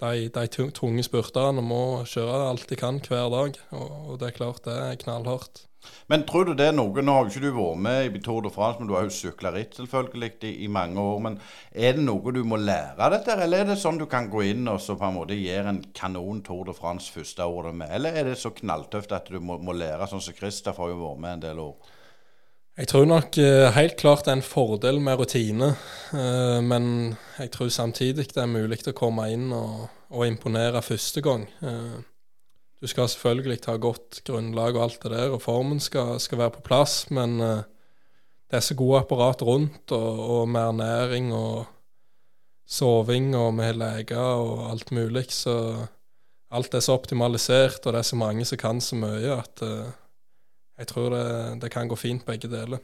de, 0.00 0.28
de 0.32 0.70
tunge 0.76 1.04
spurterne 1.06 1.64
må 1.64 2.04
kjøre 2.08 2.46
alt 2.50 2.68
de 2.70 2.78
kan 2.80 3.00
hver 3.04 3.28
dag. 3.32 3.58
Og, 3.76 3.90
og 4.12 4.20
det 4.20 4.30
er 4.30 4.38
klart 4.38 4.64
det 4.66 4.76
er 4.76 5.02
knallhardt. 5.02 5.66
Men 6.12 6.26
tror 6.28 6.44
du 6.44 6.52
det 6.58 6.66
er 6.68 6.74
noe 6.76 7.02
Nå 7.02 7.12
har 7.14 7.24
jo 7.24 7.30
ikke 7.30 7.40
du 7.40 7.54
vært 7.56 7.80
med 7.84 8.16
i 8.18 8.20
Tour 8.24 8.42
de 8.44 8.50
France, 8.52 8.80
men 8.80 8.88
du 8.90 8.94
har 8.96 9.06
jo 9.06 9.14
sykla 9.14 9.52
ritt 9.54 9.78
selvfølgelig 9.78 10.32
i, 10.44 10.50
i, 10.66 10.68
mange 10.68 11.00
år. 11.00 11.22
Men 11.24 11.38
er 11.72 11.96
det 11.96 12.04
noe 12.04 12.34
du 12.36 12.42
må 12.44 12.58
lære 12.60 13.00
av 13.00 13.14
dette, 13.14 13.36
eller 13.46 13.62
er 13.62 13.70
det 13.70 13.78
sånn 13.80 14.00
du 14.00 14.04
kan 14.10 14.28
gå 14.32 14.44
inn 14.50 14.68
og 14.68 14.80
så 14.82 14.98
på 15.00 15.08
en 15.08 15.16
måte 15.16 15.38
gjøre 15.38 15.72
en 15.72 15.80
kanon 15.96 16.42
Tour 16.46 16.66
de 16.68 16.76
France 16.76 17.12
første 17.14 17.46
året 17.46 17.76
med? 17.76 17.92
Eller 17.96 18.20
er 18.20 18.28
det 18.28 18.36
så 18.42 18.52
knalltøft 18.56 19.14
at 19.16 19.32
du 19.32 19.40
må, 19.40 19.56
må 19.62 19.76
lære, 19.76 20.10
sånn 20.10 20.24
som 20.24 20.36
Christopher 20.36 20.88
har 20.88 20.94
jo 20.94 21.00
vært 21.06 21.24
med 21.24 21.38
en 21.38 21.48
del 21.48 21.64
år? 21.64 21.96
Jeg 22.78 22.88
tror 22.88 23.04
nok 23.04 23.34
uh, 23.36 23.66
helt 23.74 23.96
klart 23.98 24.24
det 24.24 24.30
er 24.30 24.38
en 24.38 24.46
fordel 24.46 25.00
med 25.02 25.18
rutine, 25.18 25.72
uh, 26.14 26.60
men 26.62 27.16
jeg 27.38 27.50
tror 27.50 27.68
samtidig 27.68 28.28
det 28.30 28.38
er 28.40 28.48
mulig 28.50 28.78
å 28.86 28.94
komme 28.96 29.26
inn 29.32 29.50
og, 29.52 29.88
og 30.14 30.28
imponere 30.28 30.82
første 30.84 31.20
gang. 31.24 31.48
Uh, 31.60 31.98
du 32.80 32.88
skal 32.88 33.10
selvfølgelig 33.10 33.58
ta 33.66 33.74
godt 33.76 34.22
grunnlag 34.24 34.78
og 34.78 34.86
alt 34.86 35.02
det 35.02 35.12
der, 35.12 35.34
og 35.34 35.42
formen 35.44 35.82
skal, 35.82 36.14
skal 36.22 36.40
være 36.40 36.54
på 36.54 36.64
plass, 36.70 37.02
men 37.12 37.34
det 37.36 38.56
er 38.56 38.64
så 38.64 38.72
gode 38.78 39.02
apparat 39.02 39.42
rundt, 39.44 39.92
og, 39.92 40.22
og 40.38 40.48
med 40.48 40.70
ernæring 40.70 41.28
og 41.36 41.66
soving, 42.64 43.34
og 43.36 43.52
med 43.58 43.76
leger 43.82 44.16
og 44.16 44.70
alt 44.70 44.94
mulig, 44.96 45.26
så 45.28 45.58
alt 46.56 46.72
er 46.72 46.80
så 46.80 46.96
optimalisert, 46.96 47.84
og 47.84 47.92
det 47.92 48.00
er 48.00 48.08
så 48.14 48.16
mange 48.16 48.48
som 48.48 48.62
kan 48.62 48.80
så 48.80 48.96
mye, 48.96 49.36
at 49.36 49.60
jeg 50.80 50.88
tror 50.88 51.12
det, 51.12 51.26
det 51.62 51.70
kan 51.72 51.88
gå 51.90 51.98
fint 51.98 52.24
begge 52.26 52.48
deler. 52.50 52.80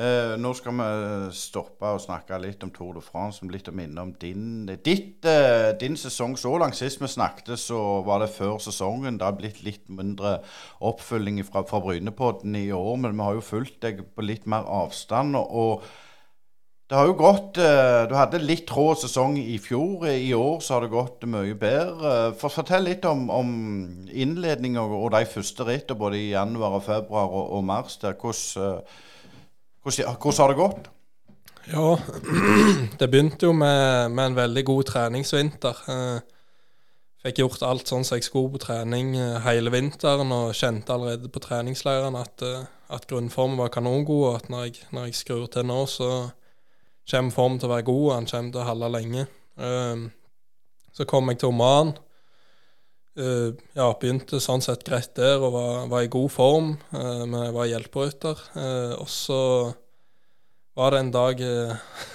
Eh, 0.00 0.36
nå 0.38 0.52
skal 0.54 0.76
vi 0.78 0.84
stoppe 1.34 1.88
og 1.92 2.00
snakke 2.00 2.38
litt 2.40 2.62
om 2.64 2.70
Tour 2.72 2.94
de 2.96 3.02
France, 3.04 3.44
litt 3.50 3.68
om 3.68 4.12
din, 4.22 4.68
ditt, 4.70 5.24
eh, 5.26 5.72
din 5.80 5.96
sesong 5.98 6.36
så 6.38 6.54
langt. 6.62 6.78
Sist 6.78 7.02
vi 7.02 7.08
snakket, 7.10 7.58
så 7.58 8.02
var 8.06 8.22
det 8.22 8.30
før 8.30 8.60
sesongen. 8.62 9.18
Det 9.18 9.26
har 9.26 9.36
blitt 9.36 9.62
litt 9.66 9.88
mindre 9.88 10.38
oppfølging 10.80 11.42
fra, 11.44 11.64
fra 11.64 11.82
Brynepodden 11.82 12.54
i 12.56 12.70
år, 12.70 12.96
men 12.96 13.16
vi 13.16 13.26
har 13.26 13.34
jo 13.34 13.44
fulgt 13.44 13.80
deg 13.82 14.04
på 14.14 14.24
litt 14.24 14.46
mer 14.46 14.64
avstand. 14.64 15.36
og 15.36 15.82
det 16.90 16.98
har 16.98 17.06
jo 17.06 17.14
gått 17.14 17.58
eh, 17.62 18.04
Du 18.10 18.16
hadde 18.18 18.40
litt 18.42 18.70
rå 18.74 18.88
sesong 18.98 19.36
i 19.38 19.60
fjor. 19.62 20.08
I 20.10 20.32
år 20.34 20.56
så 20.58 20.74
har 20.74 20.82
det 20.82 20.90
gått 20.90 21.22
mye 21.30 21.54
bedre. 21.54 22.14
For, 22.40 22.50
fortell 22.50 22.88
litt 22.88 23.06
om, 23.06 23.28
om 23.30 23.52
innledninga 24.10 24.82
og, 24.82 25.12
de 25.14 25.20
første 25.30 25.68
rittene 25.68 26.00
både 26.00 26.18
i 26.18 26.32
januar, 26.32 26.80
og 26.80 26.88
februar 26.88 27.30
og, 27.30 27.52
og 27.60 27.62
mars. 27.68 27.94
Der. 28.02 28.18
Hvordan, 28.18 28.80
eh, 28.82 29.06
hvordan, 29.86 30.18
hvordan 30.18 30.42
har 30.42 30.50
det 30.50 30.58
gått? 30.58 30.90
Ja, 31.70 31.86
det 32.98 33.10
begynte 33.12 33.46
jo 33.46 33.54
med, 33.54 34.10
med 34.10 34.32
en 34.32 34.40
veldig 34.40 34.66
god 34.72 34.90
treningsvinter. 34.90 35.86
Eh, 35.94 36.40
fikk 37.22 37.44
gjort 37.44 37.64
alt 37.68 37.90
sånn 37.90 38.02
som 38.06 38.18
jeg 38.18 38.26
skulle 38.26 38.54
på 38.56 38.64
trening 38.64 39.14
eh, 39.14 39.38
hele 39.46 39.70
vinteren, 39.70 40.34
og 40.34 40.58
kjente 40.58 40.94
allerede 40.94 41.30
på 41.30 41.42
treningsleirene 41.46 42.26
at, 42.26 42.42
eh, 42.42 42.68
at 42.90 43.06
grunnformen 43.06 43.60
var 43.60 43.70
kanongod, 43.78 44.26
og 44.26 44.36
at 44.40 44.50
når 44.50 44.66
jeg, 44.66 44.86
når 44.90 45.10
jeg 45.10 45.18
skrur 45.22 45.46
til 45.52 45.70
nå, 45.70 45.84
så 45.86 46.10
kommer 47.10 47.34
formen 47.34 47.58
til 47.60 47.68
å 47.68 47.74
være 47.74 47.86
god, 47.88 48.06
han 48.14 48.30
kommer 48.30 48.54
til 48.54 48.62
å 48.62 48.68
holde 48.68 48.90
lenge. 48.94 49.26
Um, 49.60 50.06
så 50.96 51.06
kom 51.08 51.30
jeg 51.30 51.40
til 51.40 51.52
Oman. 51.52 51.92
Uh, 53.18 53.52
ja, 53.74 53.88
begynte 54.00 54.40
sånn 54.40 54.62
sett 54.64 54.84
greit 54.86 55.12
der 55.18 55.42
og 55.42 55.54
var, 55.56 55.86
var 55.90 56.06
i 56.06 56.12
god 56.12 56.32
form, 56.32 56.74
uh, 56.94 57.24
men 57.26 57.38
jeg 57.46 57.56
var 57.56 57.70
hjelperytter. 57.72 58.44
Uh, 58.56 58.94
og 59.00 59.08
så 59.10 59.40
var 60.78 60.94
det 60.94 61.00
en 61.02 61.12
dag 61.12 61.40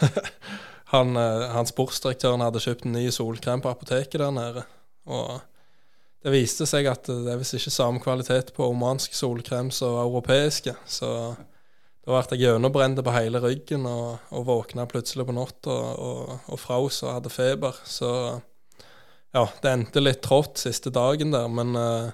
han, 0.96 1.18
han 1.52 1.68
sportsdirektøren 1.70 2.42
hadde 2.42 2.64
kjøpt 2.64 2.88
en 2.88 2.96
ny 2.96 3.04
solkrem 3.14 3.62
på 3.62 3.70
apoteket 3.70 4.22
der 4.22 4.32
nede. 4.34 4.64
Og 5.12 5.36
det 6.26 6.34
viste 6.34 6.66
seg 6.66 6.88
at 6.90 7.06
det 7.06 7.30
er 7.30 7.38
visst 7.38 7.54
ikke 7.60 7.74
samme 7.74 8.02
kvalitet 8.02 8.56
på 8.56 8.72
omansk 8.72 9.14
solkrem 9.14 9.68
som 9.76 10.00
europeiske. 10.02 10.74
Så 10.90 11.10
da 12.06 12.14
ble 12.14 12.38
jeg 12.38 12.44
gjennombrent 12.46 13.02
på 13.02 13.14
hele 13.16 13.40
ryggen 13.42 13.86
og, 13.90 14.28
og 14.30 14.44
våkna 14.46 14.86
plutselig 14.86 15.26
på 15.26 15.34
natta 15.34 15.74
og, 15.74 15.96
og, 15.98 16.50
og 16.54 16.60
fraus 16.62 17.00
og 17.02 17.16
hadde 17.16 17.32
feber. 17.34 17.80
Så 17.82 18.10
ja, 19.34 19.48
det 19.64 19.72
endte 19.72 20.04
litt 20.04 20.22
trått 20.22 20.62
siste 20.62 20.94
dagen 20.94 21.34
der, 21.34 21.50
men 21.50 21.74
uh, 21.74 22.12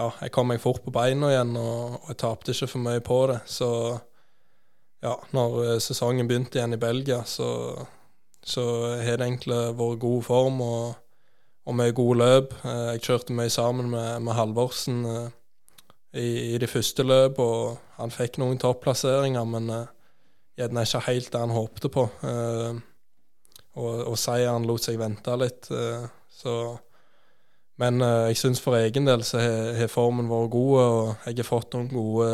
ja, 0.00 0.06
jeg 0.22 0.32
kom 0.32 0.48
meg 0.48 0.62
fort 0.62 0.80
på 0.86 0.94
beina 0.94 1.28
igjen, 1.34 1.52
og, 1.60 1.98
og 2.00 2.08
jeg 2.14 2.20
tapte 2.22 2.54
ikke 2.54 2.70
for 2.72 2.86
mye 2.86 3.02
på 3.04 3.18
det. 3.28 3.36
Så 3.44 3.68
ja, 5.04 5.12
når 5.36 5.58
uh, 5.60 5.74
sesongen 5.84 6.30
begynte 6.30 6.56
igjen 6.56 6.78
i 6.78 6.80
Belgia, 6.80 7.20
så, 7.28 7.50
så 8.40 8.64
har 9.04 9.20
det 9.20 9.28
egentlig 9.28 9.60
vært 9.76 10.00
god 10.00 10.24
form 10.26 10.64
og, 10.64 10.96
og 11.68 11.76
mye 11.76 11.92
gode 11.92 12.22
løp. 12.22 12.56
Uh, 12.64 12.94
jeg 12.94 13.04
kjørte 13.04 13.36
mye 13.36 13.52
sammen 13.52 13.92
med, 13.92 14.24
med 14.24 14.38
Halvorsen 14.40 15.04
i, 16.12 16.54
i 16.54 16.58
de 16.58 16.68
første 16.70 17.04
løpet. 17.06 17.40
og 17.40 17.78
han 18.00 18.12
fikk 18.14 18.40
noen 18.40 18.60
topplasseringer, 18.60 19.46
men 19.48 19.72
uh, 19.72 19.88
gjerne 20.58 20.86
ikke 20.86 21.04
helt 21.08 21.32
det 21.32 21.42
han 21.42 21.54
håpte 21.54 21.90
på. 21.92 22.06
Uh, 22.24 22.80
og, 23.78 23.92
og 24.10 24.16
seieren 24.18 24.66
lot 24.68 24.84
seg 24.84 24.98
vente 25.00 25.36
litt. 25.40 25.70
Uh, 25.70 26.08
så 26.40 26.54
Men 27.80 28.02
jeg 28.04 28.36
syns 28.36 28.58
for 28.60 28.76
egen 28.76 29.06
del 29.08 29.22
så 29.24 29.38
har 29.40 29.88
formen 29.88 30.26
vært 30.28 30.50
god, 30.52 30.72
og 30.80 31.22
jeg 31.24 31.38
har 31.38 31.46
fått 31.48 31.72
noen 31.72 31.86
gode 31.88 32.26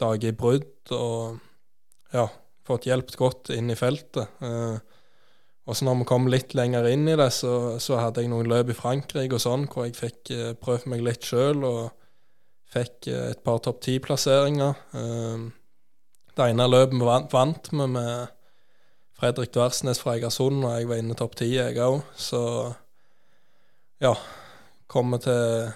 dager 0.00 0.30
i 0.30 0.36
brudd. 0.36 0.92
Og 0.96 2.14
ja, 2.14 2.24
fått 2.64 2.86
hjulpet 2.88 3.18
godt 3.20 3.50
inn 3.52 3.68
i 3.68 3.76
feltet. 3.76 4.40
og 4.40 5.76
så 5.76 5.84
når 5.84 5.98
vi 5.98 6.06
kom 6.08 6.30
litt 6.32 6.56
lenger 6.56 6.88
inn 6.88 7.04
i 7.04 7.18
det, 7.20 7.28
så, 7.36 7.76
så 7.76 8.00
hadde 8.00 8.24
jeg 8.24 8.32
noen 8.32 8.48
løp 8.48 8.72
i 8.72 8.78
Frankrike 8.78 9.36
og 9.36 9.44
sånn, 9.44 9.68
hvor 9.68 9.84
jeg 9.84 9.98
fikk 9.98 10.32
prøvd 10.64 10.88
meg 10.88 11.04
litt 11.04 11.28
sjøl. 11.28 11.60
Og 11.68 12.01
Fikk 12.72 13.08
eh, 13.12 13.32
et 13.32 13.42
par 13.44 13.60
topp 13.64 13.82
ti-plasseringer. 13.84 14.78
Eh, 14.96 15.48
det 16.32 16.48
ene 16.48 16.68
løpet 16.70 16.96
vi 16.96 17.08
vant, 17.08 17.32
vant 17.32 17.72
vi 17.72 17.88
med 17.96 18.32
Fredrik 19.18 19.52
Dversnes 19.54 20.00
fra 20.02 20.16
Egersund, 20.16 20.64
og 20.64 20.72
jeg 20.74 20.88
var 20.88 21.02
inne 21.02 21.16
topp 21.18 21.36
ti, 21.38 21.52
jeg 21.58 21.76
òg. 21.78 22.00
Så 22.16 22.40
ja, 24.02 24.16
kommer 24.90 25.20
til 25.22 25.68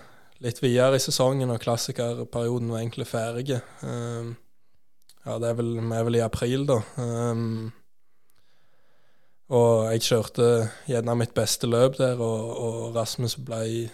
litt 0.43 0.59
videre 0.65 0.99
i 0.99 1.03
sesongen, 1.03 1.53
og 1.53 1.61
klassikerperioden 1.62 2.73
var 2.73 2.83
egentlig 2.83 3.07
ferdig. 3.07 3.61
Um, 3.85 4.33
ja, 5.26 5.37
det 5.43 5.50
er 5.50 5.61
vel, 5.61 5.76
vi 5.79 5.99
er 5.99 6.09
vel 6.09 6.19
i 6.19 6.25
april, 6.25 6.67
da. 6.69 6.81
Um, 6.99 7.69
og 9.55 9.93
jeg 9.93 10.03
kjørte 10.09 10.49
gjerne 10.91 11.15
mitt 11.21 11.37
beste 11.37 11.71
løp 11.71 12.00
der, 12.00 12.19
og, 12.19 12.50
og 12.57 12.97
Rasmus 12.97 13.37
ble 13.47 13.93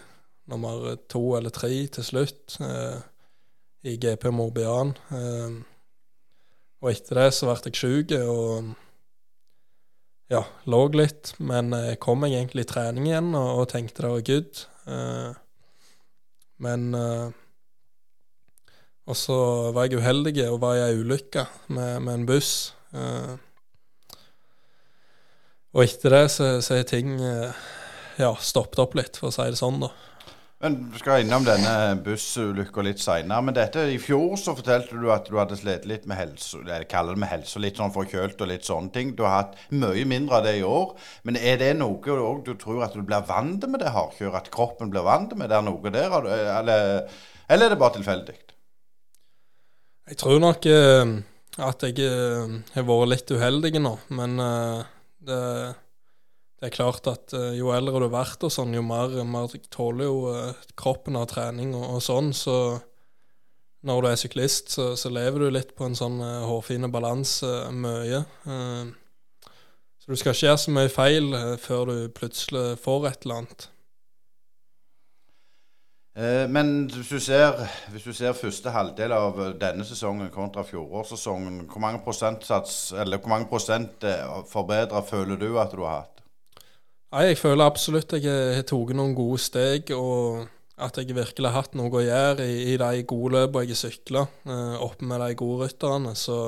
nummer 0.52 0.94
to 1.10 1.24
eller 1.38 1.54
tre 1.54 1.72
til 1.96 2.06
slutt 2.06 2.58
eh, 2.62 3.00
i 3.88 3.96
GP 3.98 4.30
Morbian. 4.34 4.94
Eh, 5.10 5.60
og 6.82 6.90
etter 6.90 7.20
det 7.20 7.28
så 7.34 7.48
ble 7.48 7.58
jeg 7.70 7.78
syk 7.78 8.16
og 8.20 8.72
ja, 10.32 10.42
lå 10.70 10.82
litt. 10.96 11.34
Men 11.42 11.74
jeg 11.76 12.00
kom 12.02 12.22
meg 12.22 12.34
egentlig 12.36 12.66
i 12.66 12.72
trening 12.72 13.08
igjen 13.10 13.32
og, 13.34 13.62
og 13.62 13.70
tenkte 13.72 14.04
det 14.04 14.12
var 14.12 14.26
good. 14.28 14.66
Eh, 14.90 15.30
men 16.62 16.92
eh, 16.94 17.30
Og 19.10 19.18
så 19.18 19.36
var 19.74 19.88
jeg 19.88 19.98
uheldig 19.98 20.36
og 20.46 20.60
var 20.62 20.78
i 20.78 20.84
ei 20.84 21.00
ulykke 21.00 21.46
med, 21.74 22.02
med, 22.04 22.12
en 22.14 22.26
buss. 22.28 22.52
Eh, 22.94 23.32
og 25.72 25.84
etter 25.86 26.14
det 26.14 26.26
så, 26.30 26.52
er 26.76 26.86
ting 26.86 27.16
eh, 27.18 27.62
ja, 28.20 28.30
stoppet 28.38 28.82
opp 28.82 28.94
litt, 28.98 29.16
for 29.18 29.30
å 29.30 29.34
si 29.34 29.48
det 29.48 29.58
sånn, 29.58 29.80
da. 29.82 29.90
Men 30.62 30.76
Vi 30.92 31.00
skal 31.00 31.24
innom 31.24 31.42
denne 31.42 31.96
bussulykka 32.04 32.84
litt 32.86 33.00
seinere. 33.02 33.42
Men 33.42 33.56
dette, 33.56 33.82
i 33.90 33.98
fjor 33.98 34.36
så 34.38 34.54
fortalte 34.54 34.94
du 34.94 35.08
at 35.10 35.26
du 35.26 35.34
hadde 35.40 35.58
slitt 35.58 35.88
litt 35.90 36.04
med 36.06 36.20
helse, 36.20 36.60
jeg 36.68 36.86
kaller 36.90 37.16
det 37.16 37.22
med 37.24 37.32
helse, 37.32 37.58
litt 37.58 37.80
sånn 37.80 37.90
forkjølt 37.94 38.44
og 38.44 38.50
litt 38.52 38.68
sånne 38.68 38.94
ting. 38.94 39.10
Du 39.18 39.24
har 39.26 39.40
hatt 39.40 39.58
mye 39.74 40.06
mindre 40.06 40.38
av 40.38 40.46
det 40.46 40.54
i 40.60 40.62
år. 40.66 40.94
Men 41.26 41.40
er 41.40 41.58
det 41.58 41.72
noe 41.80 42.38
du 42.46 42.54
tror 42.54 42.84
at 42.86 42.94
du 42.94 43.02
blir 43.02 43.26
vant 43.26 43.66
med 43.66 43.82
det 43.82 43.90
hardkjøret? 43.90 44.38
At 44.38 44.54
kroppen 44.54 44.92
blir 44.94 45.02
vant 45.06 45.34
med 45.34 45.50
det? 45.50 45.58
Er 45.58 45.66
noe 45.66 45.94
der? 45.98 46.14
Eller, 46.60 47.10
eller 47.50 47.66
er 47.66 47.74
det 47.74 47.82
bare 47.82 47.98
tilfeldig? 47.98 48.38
Jeg 50.12 50.18
tror 50.22 50.38
nok 50.42 50.66
eh, 50.70 51.16
at 51.66 51.86
jeg 51.88 52.06
eh, 52.06 52.54
har 52.76 52.86
vært 52.86 53.10
litt 53.10 53.34
uheldig 53.34 53.82
nå, 53.82 53.96
men 54.14 54.38
eh, 54.46 54.90
det 55.26 55.42
det 56.62 56.68
er 56.68 56.76
klart 56.76 57.08
at 57.10 57.32
uh, 57.34 57.50
jo 57.58 57.72
eldre 57.74 57.98
du 57.98 58.04
har 58.06 58.12
vært, 58.12 58.44
og 58.46 58.52
sånn, 58.54 58.70
jo 58.76 58.84
mer, 58.86 59.16
mer 59.26 59.50
tåler 59.74 60.06
jo 60.06 60.18
uh, 60.30 60.60
kroppen 60.78 61.18
av 61.18 61.26
trening 61.32 61.72
og, 61.74 61.96
og, 61.96 62.02
sånn. 62.06 62.28
Så 62.38 62.54
når 63.82 64.04
du 64.04 64.06
er 64.12 64.20
syklist, 64.20 64.70
så, 64.70 64.92
så 64.94 65.10
lever 65.10 65.42
du 65.42 65.48
litt 65.50 65.72
på 65.74 65.88
en 65.88 65.98
sånn 65.98 66.20
uh, 66.22 66.44
hårfin 66.46 66.86
balanse 66.94 67.50
mye. 67.74 68.22
så 68.46 70.06
du 70.06 70.14
skal 70.14 70.36
ikke 70.36 70.46
gjøre 70.52 70.62
så 70.62 70.76
mye 70.78 70.94
feil 71.00 71.34
før 71.58 71.90
du 71.90 71.96
plutselig 72.14 72.78
får 72.84 73.10
et 73.10 73.26
eller 73.26 73.42
annet. 73.42 73.68
Men 76.52 76.74
hvis 76.92 77.08
du, 77.08 77.18
ser, 77.24 77.56
hvis 77.90 78.04
du 78.04 78.12
ser 78.12 78.36
første 78.36 78.70
halvdel 78.70 79.14
av 79.16 79.38
denne 79.58 79.86
sesongen 79.88 80.28
kontra 80.30 80.60
fjorårssesongen, 80.68 81.62
hvor 81.72 81.80
mange 81.80 82.02
hvor 82.04 83.32
mange 83.32 83.48
prosent 83.48 84.04
forbedra 84.52 85.00
føler 85.08 85.40
du 85.40 85.56
at 85.56 85.72
du 85.72 85.86
har 85.86 86.02
hatt? 86.02 86.11
Nei, 87.12 87.26
jeg 87.28 87.42
føler 87.42 87.68
absolutt 87.68 88.14
jeg 88.16 88.24
har 88.24 88.64
tatt 88.64 88.92
noen 88.96 89.12
gode 89.12 89.40
steg, 89.44 89.90
og 89.92 90.46
at 90.82 90.96
jeg 90.96 91.12
virkelig 91.12 91.50
har 91.50 91.60
hatt 91.60 91.74
noe 91.76 91.92
å 91.92 92.04
gjøre 92.04 92.46
i, 92.48 92.72
i 92.72 92.76
de 92.80 93.02
gode 93.08 93.34
løpene 93.34 93.66
jeg 93.66 93.74
har 93.74 93.80
sykla, 93.82 94.22
eh, 94.48 94.76
oppe 94.80 95.08
med 95.10 95.20
de 95.20 95.34
gode 95.36 95.66
rytterne. 95.66 96.14
Så 96.16 96.38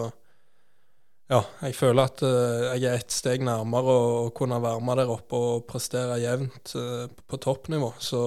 ja, 1.28 1.42
jeg 1.64 1.76
føler 1.76 2.08
at 2.08 2.22
eh, 2.24 2.64
jeg 2.78 2.88
er 2.88 2.96
ett 3.02 3.12
steg 3.12 3.44
nærmere 3.44 3.92
å, 3.92 4.30
kunne 4.36 4.62
være 4.64 4.80
med 4.84 5.02
der 5.02 5.12
oppe 5.12 5.40
og 5.40 5.66
prestere 5.68 6.16
jevnt 6.22 6.72
eh, 6.80 7.12
på 7.12 7.40
toppnivå. 7.44 7.92
Så 8.00 8.22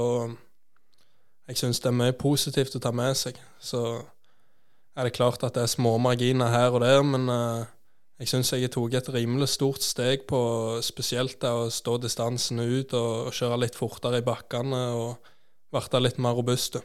jeg 1.48 1.58
syns 1.58 1.82
det 1.82 1.90
er 1.90 2.00
mye 2.04 2.16
positivt 2.18 2.78
å 2.78 2.84
ta 2.84 2.94
med 2.94 3.18
seg. 3.18 3.38
Så 3.58 3.82
er 4.98 5.10
det 5.10 5.18
klart 5.18 5.42
at 5.46 5.58
det 5.58 5.66
er 5.66 5.74
små 5.74 5.96
marginer 6.02 6.54
her 6.54 6.74
og 6.74 6.86
der, 6.86 7.02
men 7.06 7.30
eh, 7.34 7.66
jeg 8.18 8.32
syns 8.32 8.54
jeg 8.56 8.72
tok 8.74 8.96
et 8.98 9.10
rimelig 9.14 9.52
stort 9.54 9.86
steg 9.86 10.26
på 10.30 10.42
spesielt 10.86 11.38
det 11.44 11.54
å 11.54 11.68
stå 11.74 12.00
distansen 12.02 12.62
ut 12.64 12.94
og, 12.98 13.34
kjøre 13.36 13.60
litt 13.62 13.78
fortere 13.78 14.24
i 14.24 14.26
bakkene 14.26 14.84
og 14.98 15.34
bli 15.74 16.02
litt 16.02 16.18
mer 16.24 16.38
robuste. 16.38 16.82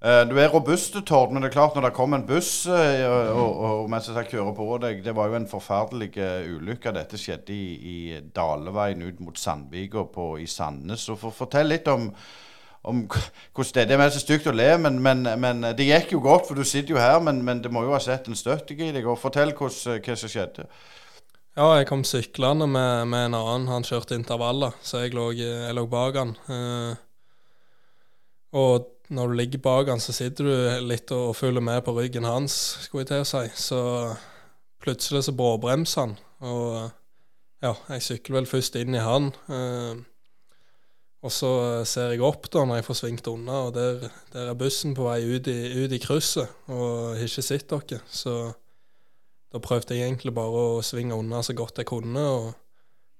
Eh, 0.00 0.22
du 0.28 0.34
er 0.40 0.48
robust, 0.48 0.94
Tord, 1.04 1.32
men 1.32 1.44
det 1.44 1.50
er 1.50 1.56
klart 1.58 1.74
når 1.76 1.90
det 1.90 1.96
kom 1.96 2.16
en 2.16 2.24
buss 2.28 2.64
og, 2.72 3.32
og, 3.36 3.50
og, 3.68 3.88
mens 3.92 4.06
jeg 4.08 4.30
kjører 4.30 4.54
på 4.56 4.68
deg 4.80 5.02
Det 5.04 5.12
var 5.12 5.28
jo 5.28 5.36
en 5.36 5.48
forferdelig 5.48 6.14
uh, 6.16 6.54
ulykke. 6.56 6.94
Dette 6.96 7.20
skjedde 7.20 7.52
i, 7.52 7.66
i 7.76 8.20
Daleveien 8.36 9.04
ut 9.04 9.20
mot 9.20 9.36
Sandvika 9.36 10.06
i 10.40 10.48
Sandnes. 10.48 11.04
Så 11.04 11.18
for, 11.20 11.36
Fortell 11.36 11.68
litt 11.68 11.88
om, 11.92 12.08
om 12.82 13.02
hvordan 13.04 13.74
det, 13.74 13.88
det 13.88 13.96
er 13.98 14.12
så 14.14 14.22
stygt 14.22 14.48
å 14.48 14.54
le, 14.56 14.68
men, 14.80 14.96
men, 15.04 15.26
men, 15.40 15.66
det 15.76 15.88
gikk 15.88 16.14
jo 16.14 16.22
godt, 16.24 16.46
for 16.48 16.56
du 16.56 16.64
sitter 16.64 16.94
jo 16.94 17.00
her. 17.00 17.18
Men, 17.24 17.42
men 17.44 17.60
det 17.64 17.72
må 17.72 17.84
jo 17.84 17.92
ha 17.92 18.00
sett 18.02 18.28
en 18.28 18.38
støtte 18.38 18.74
i 18.74 18.92
deg. 18.94 19.04
og 19.04 19.20
Fortell 19.20 19.52
hvordan, 19.56 20.00
hva 20.00 20.16
som 20.16 20.32
skjedde. 20.32 20.66
Ja, 21.58 21.66
jeg 21.76 21.90
kom 21.90 22.06
syklende 22.06 22.68
med, 22.70 23.10
med, 23.10 23.26
en 23.26 23.36
annen. 23.36 23.68
Han 23.68 23.84
kjørte 23.84 24.16
intervaller, 24.16 24.76
så 24.86 25.04
jeg 25.04 25.12
lå, 25.16 25.32
jeg 25.36 25.74
lå 25.76 25.84
bak 25.90 26.16
han. 26.16 26.32
Eh, 26.48 26.94
og 28.56 28.88
når 29.10 29.28
du 29.28 29.36
ligger 29.40 29.62
bak 29.64 29.90
han, 29.90 30.00
så 30.00 30.14
sitter 30.14 30.46
du 30.46 30.86
litt 30.86 31.10
og 31.12 31.34
følger 31.36 31.64
med 31.64 31.82
på 31.84 31.94
ryggen 31.98 32.24
hans, 32.24 32.54
skulle 32.86 33.02
jeg 33.02 33.10
til 33.10 33.24
å 33.24 33.28
si. 33.28 33.44
Så 33.58 33.80
plutselig 34.80 35.26
så 35.26 35.34
bråbremser 35.36 36.06
han, 36.06 36.16
Og 36.48 36.88
ja, 37.60 37.74
jeg 37.92 38.06
sykler 38.06 38.38
vel 38.38 38.48
først 38.48 38.78
inn 38.80 38.96
i 38.96 39.02
han. 39.04 39.28
Eh, 39.52 39.98
og 41.20 41.32
så 41.34 41.50
ser 41.84 42.14
jeg 42.14 42.24
opp 42.24 42.48
da 42.52 42.62
når 42.64 42.80
jeg 42.80 42.86
får 42.86 42.98
svingt 43.02 43.28
unna, 43.28 43.66
og 43.68 43.74
der, 43.76 44.08
der 44.32 44.50
er 44.50 44.56
bussen 44.58 44.94
på 44.96 45.04
vei 45.04 45.20
ut 45.28 45.50
i, 45.52 45.58
ut 45.84 45.92
i 45.92 46.00
krysset, 46.00 46.48
og 46.72 47.16
har 47.18 47.26
ikke 47.26 47.44
sett 47.44 47.68
dere. 47.68 48.00
Så 48.08 48.36
da 49.52 49.60
prøvde 49.60 49.98
jeg 49.98 50.08
egentlig 50.08 50.32
bare 50.32 50.64
å 50.78 50.82
svinge 50.86 51.18
unna 51.18 51.42
så 51.44 51.56
godt 51.58 51.82
jeg 51.82 51.90
kunne, 51.90 52.24
og 52.24 52.50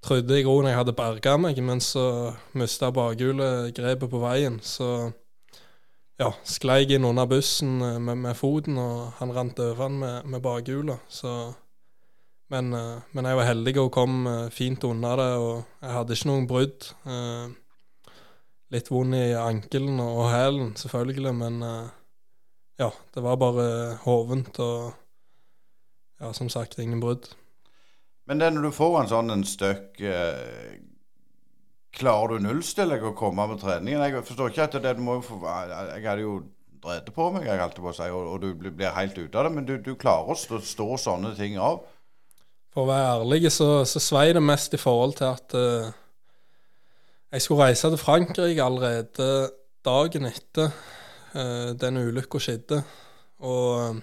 trodde 0.00 0.38
i 0.38 0.47
grunnen 0.47 0.73
jeg 0.73 0.80
hadde 0.80 0.97
berga 0.97 1.37
meg, 1.37 1.61
men 1.61 1.83
så 1.85 2.33
mista 2.57 2.88
bakhjulet 2.95 3.75
grepet 3.76 4.09
på 4.09 4.23
veien. 4.23 4.57
Så 4.64 5.11
ja, 6.21 6.33
sklei 6.49 6.83
jeg 6.87 6.97
inn 6.97 7.09
under 7.09 7.28
bussen 7.28 7.80
med, 7.80 8.16
med 8.16 8.37
foten, 8.37 8.80
og 8.80 9.11
han 9.21 9.35
rant 9.37 9.61
over 9.61 9.88
den 9.90 10.00
med, 10.00 10.30
med 10.33 10.45
bakhjulet. 10.45 11.19
Men, 12.50 12.73
eh, 12.75 13.02
men, 13.14 13.28
jeg 13.28 13.38
var 13.38 13.47
heldig 13.47 13.76
og 13.78 13.92
kom 13.95 14.25
eh, 14.26 14.47
fint 14.50 14.85
unna 14.88 15.12
det, 15.21 15.33
og 15.38 15.85
jeg 15.85 15.95
hadde 15.95 16.16
ikke 16.16 16.30
noen 16.33 16.49
brudd. 16.50 16.88
Eh, 18.71 18.77
litt 18.77 18.91
vond 18.91 19.15
i 19.15 19.35
ankelen 19.35 20.00
og 20.00 20.31
hælen, 20.31 20.77
selvfølgelig, 20.79 21.35
men 21.35 21.61
ja, 22.79 22.91
det 23.15 23.23
var 23.23 23.37
bare 23.37 23.99
hovent 24.05 24.59
og 24.62 24.93
ja, 26.21 26.33
som 26.33 26.49
sagt, 26.49 26.79
ingen 26.79 27.00
brudd. 27.00 27.29
Men 28.27 28.41
det 28.41 28.53
når 28.55 28.69
du 28.69 28.71
får 28.71 29.00
en 29.00 29.11
sånn 29.11 29.35
en 29.35 29.45
støkk 29.45 29.99
Klarer 31.91 32.39
du 32.39 32.45
nullstille 32.45 32.95
deg 32.95 33.09
å 33.09 33.17
komme 33.19 33.49
med 33.50 33.59
treningen? 33.59 34.05
Jeg 34.05 34.23
forstår 34.29 34.53
ikke 34.53 34.67
at 34.69 34.77
det, 34.85 34.93
du 34.95 35.03
må 35.03 35.17
jo 35.19 35.25
få 35.27 35.39
Jeg 35.43 36.05
hadde 36.05 36.23
jo 36.23 36.37
drevet 36.81 37.12
på 37.15 37.31
meg, 37.35 37.47
jeg 37.49 37.61
holdt 37.61 37.81
på 37.81 37.91
å 37.91 37.95
si, 37.97 38.09
og, 38.09 38.29
og, 38.35 38.45
du 38.45 38.71
blir 38.71 38.95
helt 38.97 39.19
ute 39.19 39.37
av 39.37 39.47
det. 39.47 39.55
Men 39.57 39.67
du, 39.69 39.75
du 39.83 39.95
klarer 40.00 40.33
å 40.33 40.39
stå, 40.39 40.61
stå 40.65 40.89
sånne 41.00 41.35
ting 41.39 41.59
av? 41.61 41.83
For 42.71 42.85
å 42.85 42.91
være 42.91 43.17
ærlig 43.19 43.50
så, 43.53 43.83
så 43.89 44.03
svei 44.03 44.31
det 44.37 44.43
mest 44.45 44.75
i 44.77 44.81
forhold 44.81 45.17
til 45.19 45.29
at 45.29 45.57
uh, 45.59 45.91
jeg 47.32 47.44
skulle 47.44 47.66
reise 47.66 47.90
til 47.90 48.00
Frankrike 48.00 48.64
allerede 48.64 49.28
dagen 49.87 50.26
etter 50.28 50.72
uh, 51.34 51.70
den 51.78 52.00
ulykka 52.00 52.40
skjedde. 52.42 52.82
Og 53.46 53.94
uh, 53.94 54.00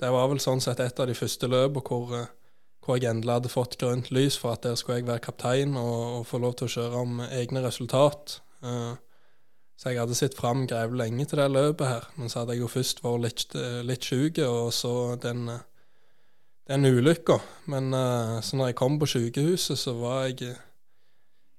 det 0.00 0.12
var 0.12 0.30
vel 0.32 0.42
sånn 0.42 0.60
sett 0.64 0.80
et 0.84 1.00
av 1.00 1.08
de 1.08 1.16
første 1.16 1.48
løpene 1.48 1.84
hvor, 1.84 2.26
hvor, 2.84 2.98
jeg 2.98 3.10
endelig 3.10 3.38
hadde 3.38 3.52
fått 3.52 3.78
grønt 3.80 4.10
lys 4.12 4.36
for 4.40 4.56
at 4.56 4.66
der 4.66 4.76
skulle 4.76 5.00
jeg 5.00 5.08
være 5.08 5.24
kaptein 5.24 5.76
og, 5.80 6.20
og 6.20 6.26
få 6.28 6.40
lov 6.42 6.58
til 6.58 6.68
å 6.68 6.74
kjøre 6.74 7.04
om 7.04 7.22
egne 7.26 7.62
resultat. 7.64 8.40
Så 8.60 9.88
jeg 9.88 10.00
hadde 10.00 10.18
sett 10.18 10.36
fram 10.36 10.66
grevlig 10.68 11.00
lenge 11.00 11.24
til 11.30 11.40
det 11.40 11.48
løpet 11.52 11.88
her, 11.88 12.04
men 12.20 12.28
så 12.28 12.42
hadde 12.42 12.56
jeg 12.56 12.64
jo 12.64 12.68
først 12.72 13.00
vært 13.04 13.24
litt, 13.24 13.56
litt 13.88 14.10
sjuk, 14.10 14.42
og 14.44 14.68
så 14.76 14.92
den 15.22 15.48
den 16.66 16.84
ulykka. 16.84 17.38
Men 17.70 17.94
uh, 17.94 18.40
så 18.42 18.56
når 18.56 18.72
jeg 18.72 18.78
kom 18.80 18.98
på 18.98 19.08
sykehuset, 19.10 19.78
så 19.78 19.94
var 19.98 20.26
jeg 20.26 20.56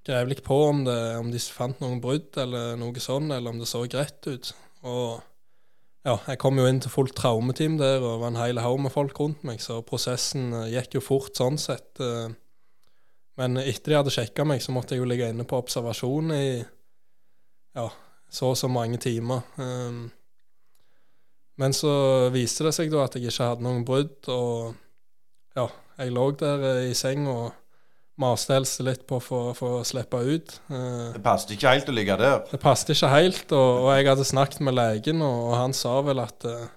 eh, 0.10 0.26
litt 0.28 0.44
på 0.46 0.58
om, 0.70 0.84
det, 0.88 0.98
om 1.20 1.32
de 1.34 1.42
fant 1.54 1.80
noen 1.84 2.02
brudd 2.04 2.38
eller 2.40 2.78
noe 2.80 3.04
sånn, 3.04 3.32
eller 3.36 3.54
om 3.54 3.62
det 3.62 3.70
så 3.70 3.84
greit 3.90 4.28
ut. 4.28 4.54
Og 4.88 5.20
ja, 6.08 6.16
jeg 6.30 6.40
kom 6.40 6.60
jo 6.60 6.68
inn 6.70 6.80
til 6.84 6.94
fullt 6.94 7.18
traumeteam 7.18 7.76
der, 7.82 8.00
og 8.00 8.22
var 8.22 8.32
en 8.32 8.40
hel 8.40 8.62
haug 8.64 8.80
med 8.86 8.94
folk 8.94 9.20
rundt 9.20 9.44
meg, 9.48 9.60
så 9.64 9.82
prosessen 9.84 10.54
uh, 10.56 10.68
gikk 10.72 10.96
jo 10.96 11.04
fort 11.04 11.36
sånn 11.36 11.60
sett. 11.60 12.00
Uh, 12.00 12.32
men 13.38 13.60
etter 13.60 13.92
de 13.92 13.98
hadde 14.00 14.14
sjekka 14.16 14.46
meg, 14.48 14.64
så 14.64 14.72
måtte 14.74 14.96
jeg 14.96 15.04
jo 15.04 15.10
ligge 15.10 15.28
inne 15.34 15.46
på 15.48 15.60
observasjon 15.60 16.32
i 16.38 16.46
ja, 17.78 17.90
så 18.32 18.54
og 18.54 18.58
så 18.58 18.70
mange 18.72 19.02
timer. 19.04 19.44
Um, 19.60 20.08
men 21.58 21.74
så 21.74 21.92
viste 22.34 22.68
det 22.68 22.74
seg 22.78 22.94
da 22.94 23.04
at 23.04 23.18
jeg 23.18 23.28
ikke 23.28 23.52
hadde 23.52 23.66
noen 23.66 23.86
brudd, 23.86 24.30
og 24.32 24.78
ja, 25.58 25.68
jeg 25.98 26.14
lå 26.14 26.26
der 26.38 26.66
eh, 26.70 26.84
i 26.92 26.98
seng 26.98 27.26
og 27.32 27.50
maste 28.22 28.56
Else 28.58 28.86
litt 28.86 29.06
på 29.10 29.20
for, 29.24 29.54
for, 29.58 29.80
å 29.80 29.86
slippe 29.88 30.20
ut. 30.26 30.58
Eh, 30.74 31.14
det 31.14 31.22
passet 31.26 31.54
ikke 31.54 31.74
helt 31.76 31.92
å 31.92 31.96
ligge 31.96 32.18
der? 32.20 32.44
Det 32.50 32.60
passet 32.62 32.94
ikke 32.96 33.12
helt, 33.14 33.46
og, 33.56 33.86
og 33.86 33.92
jeg 33.94 34.10
hadde 34.10 34.28
snakket 34.28 34.64
med 34.66 34.78
legen, 34.78 35.24
og, 35.26 35.54
han 35.58 35.76
sa 35.78 35.96
vel 36.06 36.22
at 36.24 36.48
uh, 36.50 36.68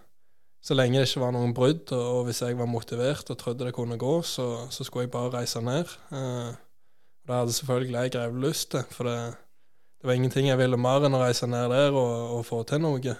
så 0.61 0.76
lenge 0.76 1.00
det 1.00 1.09
ikke 1.09 1.25
var 1.25 1.35
noen 1.37 1.54
brudd, 1.56 1.92
og, 1.97 2.25
hvis 2.28 2.42
jeg 2.44 2.59
var 2.59 2.68
motivert 2.70 3.32
og 3.32 3.38
trodde 3.40 3.68
det 3.68 3.76
kunne 3.76 4.00
gå, 4.00 4.16
så, 4.26 4.48
så 4.72 4.87
skulle 4.87 5.07
jeg 5.09 5.14
bare 5.14 5.33
reise 5.38 5.62
ned. 5.64 5.92
Uh, 6.12 6.53
det 7.29 7.38
hadde 7.38 7.57
selvfølgelig 7.57 7.96
jeg 7.96 8.14
grev 8.16 8.42
lyst 8.44 8.72
til, 8.74 8.85
for 8.92 9.09
det, 9.09 9.18
det, 10.00 10.09
var 10.09 10.18
ingenting 10.18 10.50
jeg 10.50 10.61
ville 10.61 10.81
mer 10.81 11.07
enn 11.09 11.16
å 11.16 11.22
reise 11.24 11.48
ned 11.48 11.72
der 11.72 11.96
og, 11.96 12.37
og 12.37 12.44
få 12.48 12.62
til 12.68 12.85
noe. 12.85 13.16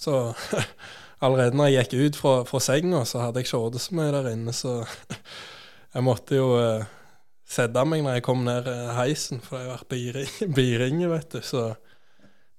Så 0.00 0.16
allerede 1.20 1.58
når 1.58 1.70
jeg 1.70 1.88
gikk 1.88 2.00
ut 2.00 2.18
fra, 2.20 2.32
fra 2.48 2.62
senga, 2.64 3.04
så 3.08 3.24
hadde 3.24 3.42
jeg 3.42 3.50
ikke 3.50 3.92
mye 3.98 4.14
der 4.14 4.30
inne, 4.32 4.54
så 4.56 4.80
jeg 5.94 6.06
måtte 6.06 6.38
jo 6.38 6.48
uh, 6.56 6.88
sette 7.50 7.84
meg 7.88 8.04
når 8.04 8.18
jeg 8.18 8.26
kom 8.26 8.44
ned 8.46 8.68
uh, 8.70 8.92
heisen, 8.98 9.42
for 9.44 9.60
jeg 9.60 9.70
har 9.70 9.80
vært 9.80 10.54
biringe, 10.58 11.10
vet 11.10 11.36
du. 11.36 11.40
Så 11.44 11.68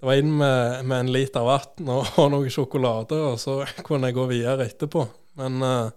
det 0.01 0.09
var 0.09 0.17
inn 0.17 0.33
med, 0.33 0.81
med 0.89 0.97
en 1.05 1.13
liter 1.13 1.45
vann 1.45 1.93
og, 1.93 2.05
og, 2.19 2.31
noe 2.33 2.53
sjokolade, 2.53 3.17
og 3.31 3.39
så 3.41 3.61
kunne 3.85 4.11
jeg 4.11 4.19
gå 4.19 4.27
videre 4.31 4.67
etterpå. 4.69 5.05
Men 5.41 5.61
uh, 5.65 5.87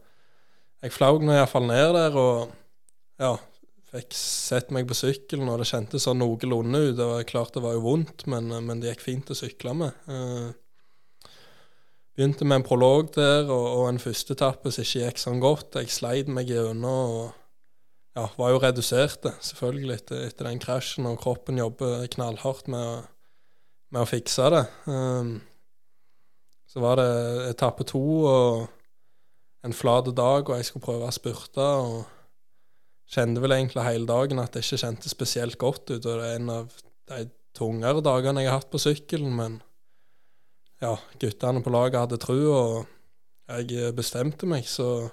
jeg 0.84 0.94
flaug 0.94 1.24
nå 1.24 1.36
iallfall 1.36 1.68
ned 1.68 1.94
der, 1.96 2.16
og 2.20 3.20
ja, 3.20 3.36
fikk 3.94 4.16
sett 4.18 4.72
meg 4.74 4.88
på 4.88 4.96
sykkelen, 4.98 5.48
og 5.52 5.60
det 5.60 5.70
kjentes 5.70 6.08
sånn 6.08 6.20
noenlunde 6.22 6.80
ut. 6.88 6.98
Det 6.98 7.06
var 7.12 7.28
klart 7.28 7.56
det 7.56 7.62
var 7.64 7.76
jo 7.76 7.84
vondt, 7.84 8.26
men, 8.30 8.50
men 8.66 8.80
det 8.80 8.92
gikk 8.92 9.04
fint 9.04 9.32
å 9.32 9.38
sykle 9.38 9.76
med. 9.84 10.04
Uh, 10.08 10.52
Begynte 12.14 12.46
med 12.46 12.60
en 12.60 12.66
prolog 12.66 13.08
der 13.16 13.48
og, 13.50 13.64
og 13.78 13.88
en 13.88 14.02
førsteetappe 14.02 14.70
som 14.70 14.86
ikke 14.86 15.08
gikk 15.08 15.22
sånn 15.22 15.40
godt. 15.42 15.80
Jeg 15.80 15.90
sleit 15.90 16.30
meg 16.30 16.52
gjennom 16.52 17.16
og 17.18 17.24
ja, 18.14 18.28
var 18.38 18.52
jo 18.52 18.60
redusert, 18.62 19.26
selvfølgelig, 19.42 19.96
etter, 19.96 20.20
etter, 20.28 20.46
den 20.46 20.60
krasjen. 20.62 21.08
Og 21.10 21.18
kroppen 21.18 21.58
jobber 21.58 22.04
knallhardt 22.14 22.70
med 22.70 23.08
med 23.94 24.02
å 24.02 24.10
fikse 24.10 24.48
det. 24.52 24.64
Um, 24.90 25.36
så 26.66 26.82
var 26.82 26.98
det 26.98 27.10
etappe 27.52 27.86
to 27.86 28.02
og 28.26 28.64
en 29.64 29.76
flat 29.76 30.10
dag, 30.16 30.42
og 30.42 30.58
jeg 30.58 30.68
skulle 30.68 30.84
prøve 30.84 31.08
å 31.08 31.14
spurte. 31.14 31.62
og 31.62 32.02
Kjente 33.14 33.42
vel 33.44 33.54
egentlig 33.54 33.84
hele 33.84 34.08
dagen 34.08 34.40
at 34.42 34.56
det 34.56 34.64
ikke 34.64 34.80
kjentes 34.82 35.14
spesielt 35.14 35.58
godt 35.60 35.92
ut. 35.92 36.00
Og 36.00 36.08
det 36.08 36.26
er 36.26 36.40
en 36.40 36.50
av 36.50 36.74
de 37.12 37.28
tungere 37.54 38.02
dagene 38.02 38.42
jeg 38.42 38.50
har 38.50 38.62
hatt 38.62 38.72
på 38.72 38.82
sykkelen. 38.82 39.36
men 39.38 39.60
ja, 40.84 40.94
guttene 41.20 41.62
på 41.64 41.72
laget 41.72 42.00
hadde 42.02 42.20
trua, 42.20 42.58
og 42.60 43.60
jeg 43.64 43.92
bestemte 43.96 44.48
meg. 44.48 44.66
Så 44.68 45.08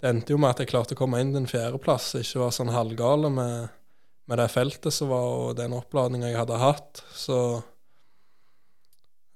det 0.00 0.10
endte 0.10 0.34
jo 0.34 0.40
med 0.40 0.54
at 0.54 0.62
jeg 0.62 0.70
klarte 0.72 0.96
å 0.96 1.00
komme 1.00 1.20
inn 1.20 1.34
til 1.34 1.42
en 1.42 1.50
fjerdeplass. 1.50 2.14
Ikke 2.20 2.44
var 2.44 2.54
sånn 2.56 2.72
halvgale 2.74 3.30
med, 3.32 3.70
med, 4.26 4.40
det 4.40 4.48
feltet 4.52 4.96
som 4.96 5.12
var, 5.12 5.28
og 5.44 5.56
den 5.58 5.76
oppladninga 5.76 6.30
jeg 6.30 6.40
hadde 6.40 6.60
hatt. 6.62 7.02
Så, 7.12 7.38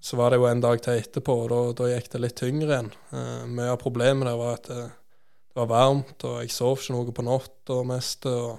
så 0.00 0.20
var 0.20 0.32
det 0.32 0.40
jo 0.40 0.50
en 0.50 0.64
dag 0.64 0.82
til 0.84 1.00
etterpå, 1.00 1.40
og 1.44 1.50
da, 1.52 1.62
da 1.82 1.90
gikk 1.94 2.12
det 2.14 2.22
litt 2.24 2.38
tyngre 2.40 2.70
igjen. 2.70 2.92
Eh, 3.12 3.42
mye 3.50 3.72
av 3.74 3.82
problemet 3.82 4.30
der 4.30 4.38
var 4.40 4.60
at 4.60 4.70
det, 4.70 4.84
det, 4.86 5.58
var 5.60 5.72
varmt, 5.74 6.16
og 6.24 6.38
jeg 6.42 6.54
sov 6.54 6.78
ikke 6.80 6.96
noe 6.96 7.18
på 7.18 7.26
natta 7.28 7.82
mest. 7.86 8.30
Og 8.30 8.54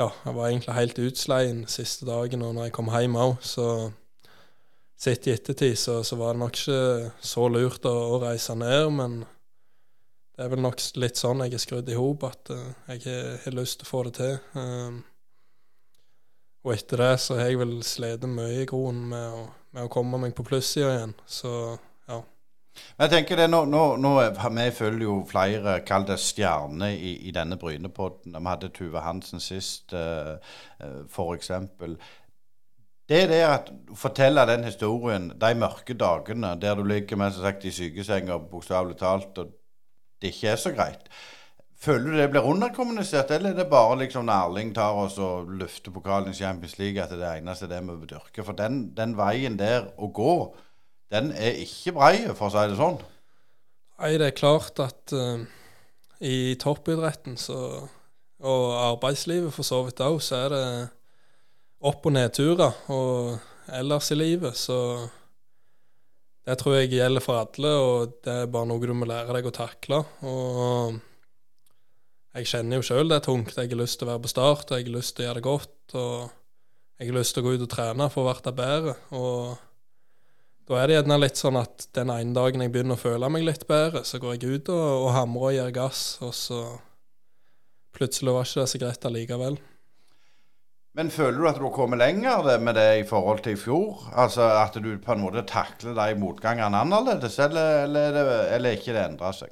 ja, 0.00 0.08
jeg 0.08 0.38
var 0.38 0.48
egentlig 0.48 0.78
helt 0.80 1.04
utsleien 1.04 1.66
siste 1.70 2.08
dagen, 2.08 2.42
og 2.42 2.56
når 2.56 2.70
jeg 2.70 2.78
kom 2.80 2.90
hjem 2.90 3.20
òg, 3.28 3.36
så 3.44 3.68
Sett 4.96 5.26
i 5.26 5.32
ettertid 5.34 5.78
så, 5.78 6.04
så, 6.06 6.16
var 6.16 6.34
det 6.34 6.40
nok 6.40 6.58
ikke 6.58 7.10
så 7.20 7.48
lurt 7.50 7.86
å, 7.90 7.94
å, 8.14 8.20
reise 8.22 8.54
ned, 8.56 8.92
men 8.94 9.16
det 10.34 10.44
er 10.44 10.52
vel 10.52 10.62
nok 10.62 10.78
litt 11.02 11.18
sånn 11.18 11.42
jeg 11.44 11.56
er 11.56 11.62
skrudd 11.62 11.90
i 11.90 11.98
hop, 11.98 12.26
at 12.28 12.52
uh, 12.54 12.70
jeg 12.94 13.42
har 13.44 13.56
lyst 13.58 13.80
til 13.80 13.88
å 13.88 13.90
få 13.90 14.04
det 14.06 14.14
til. 14.20 14.38
Um, 14.54 15.02
og 16.64 16.72
etter 16.72 17.02
det 17.02 17.10
så 17.20 17.36
har 17.36 17.50
jeg 17.50 17.60
vel 17.60 17.74
slitt 17.84 18.24
mye 18.30 18.62
i 18.62 18.68
groen 18.68 19.02
med, 19.10 19.50
med, 19.74 19.84
å 19.84 19.92
komme 19.92 20.20
meg 20.22 20.32
på 20.36 20.46
plussida 20.46 20.94
igjen, 20.94 21.12
så 21.28 21.52
ja. 22.08 22.22
Men 22.96 23.04
jeg 23.04 23.12
tenker 23.12 23.38
det, 23.38 23.50
nå, 23.52 23.60
nå, 23.70 23.82
nå 24.02 24.14
Vi 24.16 24.64
følger 24.74 25.04
jo 25.04 25.18
flere, 25.28 25.76
kall 25.86 26.06
det 26.08 26.16
stjerner, 26.22 26.96
i, 26.96 27.18
i 27.28 27.34
denne 27.34 27.58
Brynepodden. 27.60 28.34
Vi 28.34 28.48
hadde 28.48 28.72
Tuve 28.74 29.04
Hansen 29.04 29.42
sist, 29.42 29.92
uh, 29.92 30.38
uh, 30.80 31.02
for 31.10 31.36
eksempel. 31.36 31.98
Det 33.08 33.22
er 33.22 33.28
det 33.28 33.42
at 33.44 33.70
fortelle 34.00 34.46
den 34.48 34.64
historien, 34.64 35.28
de 35.40 35.54
mørke 35.60 35.94
dagene 35.94 36.54
der 36.60 36.74
du 36.78 36.84
ligger 36.88 37.16
med, 37.20 37.36
sagt, 37.36 37.64
i 37.64 37.70
sykesenga, 37.70 38.38
bokstavelig 38.50 38.96
talt, 38.96 39.38
og 39.38 39.50
det 40.22 40.32
ikke 40.32 40.54
er 40.54 40.56
så 40.56 40.72
greit. 40.72 41.10
Føler 41.84 42.10
du 42.10 42.16
det 42.16 42.30
blir 42.32 42.46
underkommunisert, 42.48 43.30
eller 43.30 43.50
er 43.50 43.58
det 43.58 43.66
bare 43.70 43.98
liksom 43.98 44.24
når 44.24 44.46
Erling 44.46 44.70
tar 44.74 44.96
oss 44.96 45.18
og 45.20 45.50
løfter 45.60 45.92
pokalen 45.92 46.30
i 46.30 46.36
Champions 46.38 46.78
League, 46.78 47.02
at 47.02 47.10
det 47.12 47.18
er 47.18 47.26
det 47.26 47.42
eneste 47.42 47.68
det 47.68 47.82
vi 47.82 47.88
dyrker? 47.92 48.06
dyrke? 48.14 48.44
For 48.44 48.56
den, 48.56 48.96
den, 48.96 49.16
veien 49.18 49.58
der 49.58 49.90
å 49.98 50.08
gå, 50.08 50.36
den 51.12 51.32
er 51.32 51.60
ikke 51.60 51.92
brei, 51.92 52.14
for 52.32 52.48
å 52.48 52.54
si 52.54 52.64
det 52.70 52.80
sånn. 52.80 52.96
Nei, 54.00 54.14
det 54.16 54.30
er 54.30 54.38
klart 54.38 54.80
at 54.80 55.12
uh, 55.12 55.44
i 56.24 56.56
toppidretten 56.56 57.36
så, 57.36 57.58
og 58.40 58.64
arbeidslivet 58.80 59.52
for 59.52 59.66
så 59.66 59.82
vidt 59.84 60.00
òg, 60.00 60.22
så 60.24 60.46
er 60.46 60.54
det 60.54 60.66
opp- 61.84 62.08
og 62.08 62.16
nedturer. 62.16 62.80
Og 62.94 63.74
ellers 63.74 64.10
i 64.12 64.18
livet 64.18 64.56
så 64.58 64.78
det 66.44 66.58
tror 66.60 66.76
jeg 66.76 66.92
gjelder 66.92 67.24
for 67.24 67.40
alle, 67.40 67.70
og 67.80 68.16
det 68.24 68.32
er 68.42 68.50
bare 68.52 68.68
noe 68.68 68.84
du 68.84 68.92
må 68.92 69.06
lære 69.08 69.32
deg 69.38 69.46
å 69.48 69.52
takle. 69.54 70.02
Og 70.28 70.98
jeg 72.34 72.50
kjenner 72.50 72.80
jo 72.80 72.84
sjøl 72.84 73.08
det 73.08 73.20
er 73.20 73.24
tungt. 73.24 73.56
Jeg 73.56 73.70
har 73.70 73.80
lyst 73.80 74.00
til 74.00 74.08
å 74.08 74.12
være 74.12 74.24
på 74.26 74.32
start, 74.32 74.68
og 74.68 74.76
jeg 74.76 74.90
har 74.90 74.96
lyst 74.98 75.16
til 75.16 75.24
å 75.24 75.28
gjøre 75.28 75.40
det 75.40 75.46
godt. 75.46 75.94
Og 75.96 76.16
jeg 77.00 77.08
har 77.08 77.16
lyst 77.16 77.36
til 77.36 77.44
å 77.44 77.46
gå 77.46 77.54
ut 77.54 77.64
og 77.64 77.70
trene 77.72 78.10
for 78.12 78.28
å 78.28 78.34
bli 78.42 78.52
bedre. 78.58 78.96
Og 79.16 79.54
da 80.68 80.80
er 80.80 80.88
det 80.88 80.98
gjerne 80.98 81.20
litt 81.20 81.40
sånn 81.40 81.60
at 81.60 81.88
den 81.96 82.12
ene 82.12 82.36
dagen 82.36 82.64
jeg 82.64 82.72
begynner 82.74 82.98
å 82.98 83.00
føle 83.00 83.28
meg 83.32 83.44
litt 83.44 83.64
bedre, 83.68 84.04
så 84.04 84.20
går 84.20 84.36
jeg 84.36 84.58
ut 84.58 84.72
og, 84.72 84.84
og 85.04 85.10
hamrer 85.16 85.48
og 85.48 85.56
gir 85.56 85.74
gass, 85.76 86.02
og 86.24 86.32
så 86.36 86.60
plutselig 87.94 88.32
var 88.36 88.48
ikke 88.48 88.62
det 88.62 88.70
så 88.72 88.80
greit 88.80 89.08
allikevel. 89.08 89.58
Men 90.94 91.10
føler 91.10 91.40
du 91.40 91.48
at 91.50 91.56
du 91.58 91.64
har 91.66 91.74
kommet 91.74 91.98
lenger 91.98 92.46
med 92.62 92.76
det 92.78 92.90
i 93.00 93.06
forhold 93.08 93.40
til 93.42 93.56
i 93.56 93.58
fjor? 93.58 94.04
Altså 94.14 94.46
at 94.60 94.76
du 94.78 94.92
på 95.02 95.14
en 95.16 95.24
måte 95.24 95.42
takler 95.50 95.96
de 95.96 96.14
motgangene 96.20 96.84
annerledes, 96.84 97.38
eller, 97.42 97.88
eller, 97.88 98.20
er 98.22 98.54
eller 98.54 98.78
ikke 98.78 98.94
det 98.94 99.02
endrer 99.02 99.34
seg? 99.34 99.50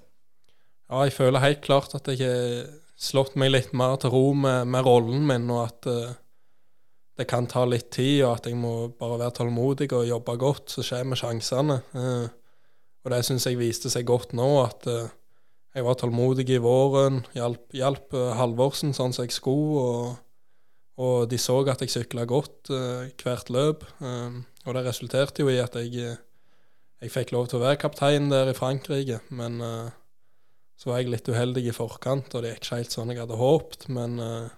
Ja, 0.87 1.03
jeg 1.03 1.17
føler 1.17 1.43
helt 1.43 1.65
klart 1.65 1.97
at 1.99 2.11
jeg 2.13 2.23
har 2.23 2.71
slått 3.01 3.35
meg 3.41 3.51
litt 3.51 3.73
mer 3.75 3.97
til 3.99 4.15
ro 4.15 4.27
med, 4.39 4.71
med 4.71 4.87
rollen 4.87 5.27
min, 5.27 5.51
og 5.51 5.65
at 5.65 5.91
uh, 5.91 6.15
det 7.19 7.27
kan 7.27 7.49
ta 7.51 7.65
litt 7.67 7.91
tid, 7.91 8.23
og 8.23 8.37
at 8.37 8.47
jeg 8.47 8.59
må 8.61 8.93
bare 8.95 9.19
være 9.25 9.41
tålmodig 9.41 9.91
og 9.97 10.07
jobbe 10.07 10.39
godt, 10.39 10.77
så 10.77 10.87
kommer 10.87 11.19
sjansene. 11.19 11.81
Uh, 11.97 12.29
og 13.03 13.11
det 13.11 13.25
syns 13.27 13.49
jeg 13.49 13.59
viste 13.59 13.91
seg 13.91 14.07
godt 14.07 14.37
nå, 14.39 14.51
at 14.63 14.87
uh, 14.87 15.09
jeg 15.75 15.89
var 15.89 15.99
tålmodig 15.99 16.47
i 16.55 16.63
våren, 16.63 17.25
hjalp, 17.35 17.73
hjalp 17.75 18.15
Halvorsen 18.39 18.93
sånn 18.95 19.17
som 19.17 19.27
jeg 19.27 19.35
skulle, 19.35 19.83
og, 19.83 20.21
og 21.01 21.31
de 21.31 21.39
så 21.41 21.57
at 21.73 21.81
jeg 21.81 21.93
sykla 21.93 22.27
godt 22.29 22.71
eh, 22.75 23.13
hvert 23.23 23.51
løp. 23.53 23.87
Eh, 24.03 24.43
og 24.67 24.77
det 24.77 24.85
resulterte 24.87 25.43
jo 25.43 25.51
i 25.53 25.61
at 25.63 25.77
jeg, 25.81 25.95
eh, 25.97 26.21
jeg 27.03 27.15
fikk 27.15 27.33
lov 27.33 27.49
til 27.49 27.61
å 27.61 27.65
være 27.65 27.81
kaptein 27.81 28.29
der 28.31 28.53
i 28.53 28.57
Frankrike, 28.57 29.23
men 29.31 29.61
eh, 29.65 29.91
så 30.77 30.91
var 30.91 31.01
jeg 31.01 31.13
litt 31.13 31.29
uheldig 31.31 31.65
i 31.69 31.75
forkant, 31.75 32.35
og 32.35 32.43
det 32.43 32.57
gikk 32.57 32.65
ikke 32.65 32.81
helt 32.81 32.95
sånn 32.95 33.13
jeg 33.13 33.23
hadde 33.23 33.39
håpet. 33.39 33.89
Men 33.95 34.19
eh, 34.19 34.53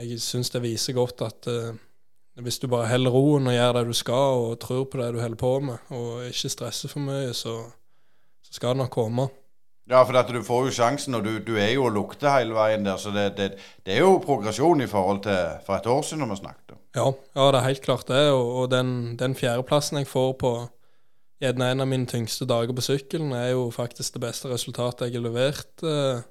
jeg 0.00 0.20
syns 0.24 0.52
det 0.54 0.62
viser 0.64 0.96
godt 0.96 1.24
at 1.26 1.50
eh, 1.50 1.74
hvis 2.40 2.60
du 2.62 2.68
bare 2.72 2.88
holder 2.88 3.12
roen 3.12 3.50
og 3.50 3.56
gjør 3.56 3.74
det 3.76 3.84
du 3.90 3.96
skal, 3.96 4.44
og 4.46 4.60
tror 4.62 4.86
på 4.88 5.00
det 5.00 5.10
du 5.12 5.20
holder 5.20 5.40
på 5.40 5.52
med, 5.66 5.92
og 5.92 6.24
ikke 6.30 6.52
stresser 6.54 6.92
for 6.92 7.04
mye, 7.04 7.34
så, 7.36 7.58
så 8.46 8.56
skal 8.56 8.76
det 8.76 8.84
nok 8.84 8.94
komme. 8.94 9.26
Ja, 9.90 10.02
for 10.06 10.18
at 10.20 10.28
du 10.30 10.42
får 10.46 10.68
jo 10.68 10.74
sjansen, 10.74 11.16
og 11.18 11.24
du, 11.24 11.38
du 11.42 11.56
er 11.58 11.72
jo 11.72 11.88
og 11.88 11.94
lukter 11.96 12.30
hele 12.36 12.54
veien 12.54 12.84
der. 12.86 12.98
Så 13.00 13.10
det, 13.14 13.30
det, 13.38 13.48
det 13.86 13.96
er 13.96 14.04
jo 14.04 14.20
progresjon 14.22 14.84
i 14.84 14.90
forhold 14.90 15.24
til 15.24 15.62
for 15.66 15.78
et 15.78 15.88
år 15.90 16.04
siden 16.06 16.30
vi 16.30 16.36
snakket. 16.38 16.76
Ja, 16.94 17.08
ja 17.08 17.48
det 17.50 17.58
er 17.58 17.66
helt 17.66 17.82
klart 17.86 18.06
det. 18.10 18.28
Og, 18.34 18.52
og 18.62 18.70
den, 18.70 19.16
den 19.18 19.34
fjerdeplassen 19.38 19.98
jeg 19.98 20.10
får 20.10 20.36
på 20.42 20.52
gjerne 21.40 21.70
en 21.72 21.82
av 21.82 21.88
mine 21.88 22.08
tyngste 22.08 22.46
dager 22.48 22.76
på 22.76 22.84
sykkelen, 22.84 23.32
er 23.32 23.54
jo 23.54 23.70
faktisk 23.72 24.16
det 24.16 24.24
beste 24.26 24.50
resultatet 24.52 25.08
jeg 25.08 25.16
har 25.16 25.24
levert 25.24 25.84
eh, 25.86 26.22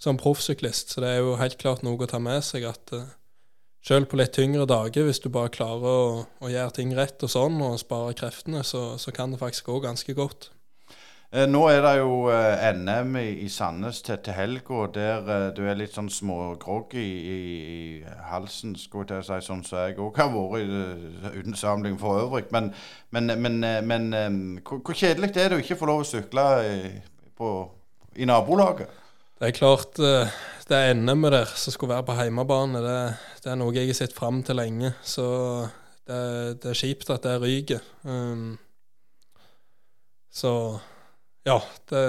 som 0.00 0.18
proffsyklist. 0.20 0.94
Så 0.94 1.04
det 1.04 1.10
er 1.12 1.20
jo 1.20 1.36
helt 1.40 1.58
klart 1.60 1.84
noe 1.84 2.00
å 2.00 2.08
ta 2.10 2.18
med 2.22 2.40
seg 2.46 2.64
at 2.70 2.94
eh, 2.96 3.10
selv 3.84 4.10
på 4.10 4.18
litt 4.20 4.32
tyngre 4.36 4.66
dager, 4.68 5.06
hvis 5.06 5.20
du 5.20 5.28
bare 5.32 5.52
klarer 5.52 5.84
å, 5.84 6.24
å 6.40 6.52
gjøre 6.52 6.76
ting 6.80 6.94
rett 6.96 7.20
og 7.24 7.32
sånn, 7.32 7.60
og 7.64 7.78
spare 7.80 8.16
kreftene, 8.16 8.64
så, 8.64 8.94
så 9.00 9.12
kan 9.12 9.32
det 9.32 9.40
faktisk 9.40 9.68
gå 9.68 9.78
ganske 9.84 10.16
godt. 10.16 10.50
Eh, 11.30 11.46
Nå 11.46 11.60
er 11.70 11.84
det 11.84 11.92
jo 12.00 12.24
eh, 12.26 12.72
NM 12.74 13.14
i, 13.20 13.48
Sandnes 13.48 14.00
til, 14.02 14.16
til 14.18 14.34
helga, 14.34 14.80
der 14.94 15.28
eh, 15.30 15.44
du 15.54 15.60
er 15.62 15.76
litt 15.78 15.94
sånn 15.94 16.10
smågroggy 16.10 17.04
i, 17.04 17.36
i 17.74 18.16
halsen, 18.32 18.72
skulle 18.74 19.06
jeg 19.06 19.12
til 19.12 19.20
å 19.20 19.26
si, 19.28 19.46
sånn 19.46 19.62
som 19.62 19.84
jeg 19.84 20.00
òg 20.02 20.18
har 20.18 20.32
vært, 20.34 21.30
uten 21.36 21.54
samling 21.54 21.94
for 22.02 22.24
øvrig. 22.24 22.50
Men, 22.50 22.72
men, 23.14 23.30
men, 23.38 23.60
men 23.86 24.10
hvor, 24.66 24.82
hvor 24.82 24.98
kjedelig 24.98 25.30
er 25.36 25.54
det 25.54 25.60
å 25.60 25.62
ikke 25.62 25.78
få 25.78 25.92
lov 25.92 26.02
å 26.02 26.10
sykle 26.10 26.48
i, 26.66 26.76
på, 27.38 27.54
i 28.18 28.26
nabolaget? 28.26 28.98
Det 29.38 29.52
er 29.52 29.56
klart, 29.56 30.02
det 30.68 30.82
er 30.82 30.98
NM-et 30.98 31.38
der 31.38 31.54
som 31.54 31.72
skulle 31.72 31.94
være 31.94 32.10
på 32.10 32.18
hjemmebane. 32.18 32.82
det, 32.84 33.00
det 33.44 33.54
er 33.54 33.62
noe 33.62 33.78
jeg 33.78 33.94
har 33.94 34.02
sett 34.02 34.18
fram 34.18 34.42
til 34.42 34.58
lenge. 34.58 34.96
Så 35.06 35.30
det, 36.10 36.22
det 36.58 36.74
er 36.74 36.82
kjipt 36.82 37.14
at 37.14 37.22
det 37.22 37.38
ryker. 37.38 37.86
Um, 38.02 38.56
så 40.34 40.50
ja, 41.48 41.58
det, 41.90 42.02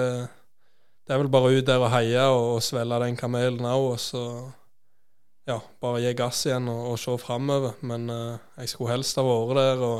det 1.07 1.13
er 1.13 1.21
vel 1.21 1.31
bare 1.31 1.53
ut 1.55 1.67
der 1.67 1.83
og 1.83 1.93
heie 1.93 2.23
og, 2.29 2.47
og 2.55 2.65
svelge 2.65 2.99
den 3.05 3.19
kamelen 3.19 3.67
òg, 3.67 3.85
og 3.93 3.99
så 4.01 4.23
ja, 5.49 5.57
bare 5.81 6.01
gi 6.03 6.13
gass 6.17 6.45
igjen 6.47 6.69
og, 6.71 6.93
og 6.93 6.99
se 7.01 7.17
framover. 7.21 7.77
Men 7.87 8.09
uh, 8.13 8.39
jeg 8.61 8.73
skulle 8.73 8.93
helst 8.93 9.19
ha 9.19 9.25
vært 9.25 9.57
der, 9.59 9.85
og 9.85 9.99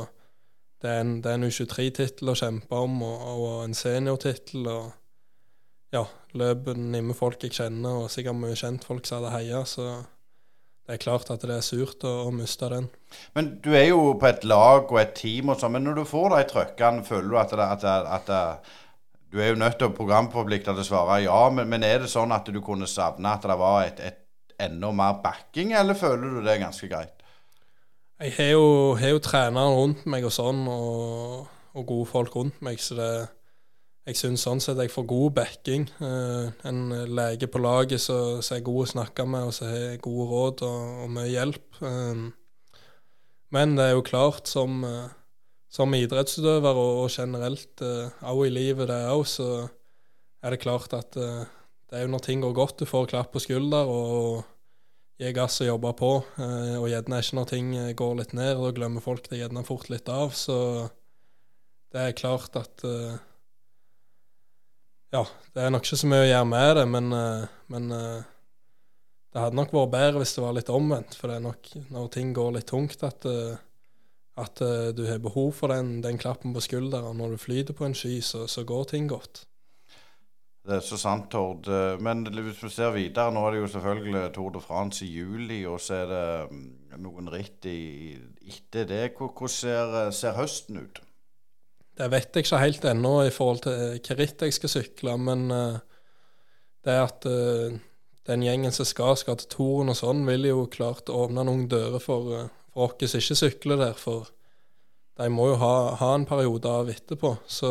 det 0.82 0.90
er 0.90 1.04
en, 1.04 1.14
en 1.34 1.46
U23-tittel 1.48 2.32
å 2.32 2.38
kjempe 2.38 2.82
om, 2.86 3.02
og, 3.06 3.28
og 3.32 3.54
en 3.66 3.76
seniortittel. 3.76 4.66
og 4.70 4.90
ja, 5.92 6.06
løpet 6.38 6.78
nimme 6.80 7.14
folk 7.16 7.44
jeg 7.44 7.56
kjenner, 7.58 8.04
og 8.04 8.10
sikkert 8.12 8.38
mye 8.40 8.56
kjentfolk 8.56 9.06
som 9.06 9.20
hadde 9.20 9.34
heia, 9.36 9.62
så 9.68 9.90
det 10.82 10.96
er 10.96 11.02
klart 11.04 11.28
at 11.30 11.44
det 11.46 11.54
er 11.54 11.64
surt 11.64 12.02
å, 12.08 12.14
å 12.26 12.30
miste 12.34 12.66
den. 12.72 12.88
Men 13.36 13.52
du 13.62 13.70
er 13.76 13.90
jo 13.90 14.14
på 14.18 14.26
et 14.30 14.46
lag 14.48 14.88
og 14.88 14.98
et 14.98 15.12
team 15.18 15.52
og 15.52 15.60
sånn, 15.60 15.76
men 15.76 15.86
når 15.86 16.00
du 16.00 16.08
får 16.08 16.32
de 16.32 16.46
trøkkene, 16.50 17.04
føler 17.06 17.28
du 17.28 17.36
at, 17.38 17.52
det, 17.52 17.68
at, 17.76 17.84
det, 17.84 18.14
at 18.16 18.30
det, 18.32 18.78
Du 19.32 19.38
er 19.40 19.54
jo 19.54 19.56
nødt 19.56 19.78
til 19.80 19.88
å 19.88 19.96
programforplikte 19.96 20.74
til 20.74 20.82
å 20.82 20.84
svare 20.84 21.22
ja, 21.24 21.40
men, 21.54 21.70
men 21.72 21.84
er 21.88 22.04
det 22.04 22.12
sånn 22.12 22.34
at 22.36 22.48
du 22.52 22.60
kunne 22.64 22.88
savne 22.90 23.32
at 23.32 23.46
det 23.48 23.56
var 23.56 23.86
et, 23.86 24.00
et 24.04 24.56
enda 24.60 24.90
mer 24.92 25.22
backing, 25.24 25.72
eller 25.72 25.96
føler 25.96 26.34
du 26.34 26.42
det 26.44 26.52
er 26.52 26.64
ganske 26.66 26.88
greit? 26.90 27.22
Jeg 28.22 28.34
har 28.36 28.50
jo, 28.52 28.66
har 29.00 29.14
jo 29.16 29.22
trenere 29.24 29.72
rundt 29.74 30.04
meg 30.06 30.26
og 30.28 30.34
sånn, 30.34 30.60
og, 30.70 31.46
og 31.72 31.86
gode 31.88 32.10
folk 32.10 32.36
rundt 32.36 32.60
meg, 32.62 32.78
så 32.78 32.98
det, 32.98 33.08
jeg 34.06 34.20
syns 34.20 34.44
sånn 34.44 34.60
sett 34.62 34.78
jeg 34.82 34.92
får 34.92 35.08
god 35.10 35.34
backing. 35.40 35.88
Eh, 36.02 36.52
en 36.68 36.84
lege 37.16 37.48
på 37.50 37.62
laget 37.62 38.04
som 38.04 38.42
er 38.42 38.62
god 38.66 38.84
å 38.84 38.92
snakke 38.92 39.26
med, 39.26 39.48
og 39.48 39.56
som 39.56 39.72
har 39.72 39.98
gode 40.04 40.28
råd 40.30 40.64
og, 40.68 40.94
og 41.06 41.12
mye 41.16 41.32
hjelp. 41.32 41.82
Eh, 41.88 42.22
men 43.56 43.76
det 43.78 43.88
er 43.88 43.96
jo 43.96 44.06
klart, 44.06 44.46
som, 44.50 44.84
eh, 44.86 45.10
som 45.72 45.94
idrettsutøver 45.96 46.76
og, 46.76 47.06
generelt 47.12 47.80
òg 47.80 48.42
i 48.46 48.52
livet, 48.52 48.90
det 48.90 48.98
òg, 49.08 49.24
så 49.28 49.48
er 50.42 50.54
det 50.54 50.62
klart 50.62 50.94
at 50.96 51.16
eh, 51.16 51.44
det 51.88 51.98
er 51.98 52.06
jo 52.06 52.14
når 52.14 52.24
ting 52.24 52.42
går 52.42 52.54
godt, 52.56 52.80
du 52.80 52.88
får 52.88 53.10
klapp 53.12 53.34
på 53.34 53.42
skulder 53.42 53.88
og 53.88 54.42
gi 55.20 55.30
gass 55.36 55.60
og 55.62 55.68
jobbe 55.68 55.92
på. 55.98 56.12
eh, 56.42 56.76
og 56.80 56.88
gjerne 56.90 57.20
ikke 57.22 57.38
når 57.38 57.50
ting 57.50 57.74
eh, 57.78 57.92
går 57.98 58.16
litt 58.18 58.32
ned, 58.36 58.56
da 58.58 58.72
glemmer 58.74 59.04
folk 59.04 59.28
det 59.30 59.42
gjerne 59.42 59.64
fort 59.66 59.90
litt 59.92 60.08
av. 60.10 60.34
Så 60.34 60.56
det 61.92 62.06
er 62.06 62.18
klart 62.18 62.58
at 62.58 62.86
eh, 62.88 63.20
Ja, 65.12 65.26
det 65.52 65.60
er 65.60 65.72
nok 65.74 65.84
ikke 65.84 66.00
så 66.00 66.08
mye 66.08 66.24
å 66.24 66.30
gjøre 66.30 66.48
med 66.48 66.70
det, 66.78 66.86
men, 66.88 67.12
eh, 67.12 67.58
men 67.74 67.90
eh, 67.92 68.30
det 69.32 69.42
hadde 69.44 69.58
nok 69.60 69.74
vært 69.76 69.92
bedre 69.92 70.22
hvis 70.22 70.32
det 70.38 70.46
var 70.46 70.56
litt 70.56 70.72
omvendt. 70.72 71.18
For 71.18 71.28
det 71.28 71.36
er 71.38 71.44
nok 71.44 71.68
når 71.92 72.08
ting 72.16 72.32
går 72.36 72.56
litt 72.56 72.70
tungt, 72.72 73.04
at, 73.04 73.28
eh, 73.28 73.60
at 74.38 74.62
uh, 74.64 74.90
du 74.96 75.04
har 75.06 75.18
behov 75.20 75.52
for 75.52 75.72
den, 75.72 76.02
den 76.02 76.18
klappen 76.18 76.54
på 76.54 76.60
skulderen. 76.64 77.16
Når 77.18 77.34
du 77.34 77.40
flyter 77.40 77.76
på 77.76 77.84
en 77.84 77.94
sky, 77.94 78.20
så, 78.20 78.46
så 78.46 78.64
går 78.64 78.84
ting 78.94 79.08
godt. 79.10 79.44
Det 80.62 80.76
er 80.76 80.84
så 80.86 80.96
sant, 81.00 81.30
Tord. 81.30 81.66
Eh, 81.66 82.00
Men 82.00 82.22
hvis 82.26 82.62
vi 82.62 82.70
ser 82.70 82.94
videre, 82.94 83.32
nå 83.34 83.46
er 83.46 83.54
det 83.54 83.62
jo 83.62 83.70
selvfølgelig 83.74 84.32
Tour 84.34 84.50
de 84.54 84.60
France 84.62 85.04
i 85.04 85.10
juli, 85.10 85.64
og 85.66 85.80
så 85.82 86.04
er 86.04 86.12
det 86.12 86.26
mm, 86.50 86.68
noen 87.02 87.30
ritt 87.32 87.66
etter 87.66 88.86
det. 88.86 89.02
Hvordan 89.18 89.50
ser, 89.50 89.96
eh, 90.04 90.12
ser 90.14 90.38
høsten 90.38 90.78
ut? 90.84 91.02
Det 91.98 92.10
vet 92.10 92.30
jeg 92.30 92.46
ikke 92.46 92.62
helt 92.62 92.84
ennå 92.84 93.16
i 93.26 93.34
forhold 93.34 93.64
til 93.64 93.74
hvilket 93.74 94.18
ritt 94.18 94.42
jeg 94.46 94.54
skal 94.54 94.70
sykle, 94.72 95.16
men 95.20 95.50
uh, 95.52 95.82
det 96.86 96.94
er 96.94 97.02
at 97.04 97.26
uh, 97.28 97.74
den 98.30 98.44
gjengen 98.46 98.72
som 98.72 98.88
skal, 98.88 99.12
skal 99.20 99.36
til 99.36 99.50
Toren 99.52 99.92
og 99.92 99.98
sånn, 99.98 100.22
vil 100.24 100.46
jo 100.48 100.62
klart 100.72 101.12
åpne 101.12 101.44
noen 101.44 101.66
dører 101.68 102.00
for, 102.00 102.46
for 102.72 102.88
oss 102.88 103.12
som 103.12 103.20
ikke 103.22 103.38
sykler 103.38 103.80
der, 103.80 103.94
for 103.98 104.30
de 105.20 105.28
må 105.28 105.50
jo 105.52 105.60
ha, 105.60 105.74
ha 106.00 106.14
en 106.16 106.26
periode 106.28 106.68
av 106.68 106.90
etterpå. 106.90 107.34
Så 107.46 107.70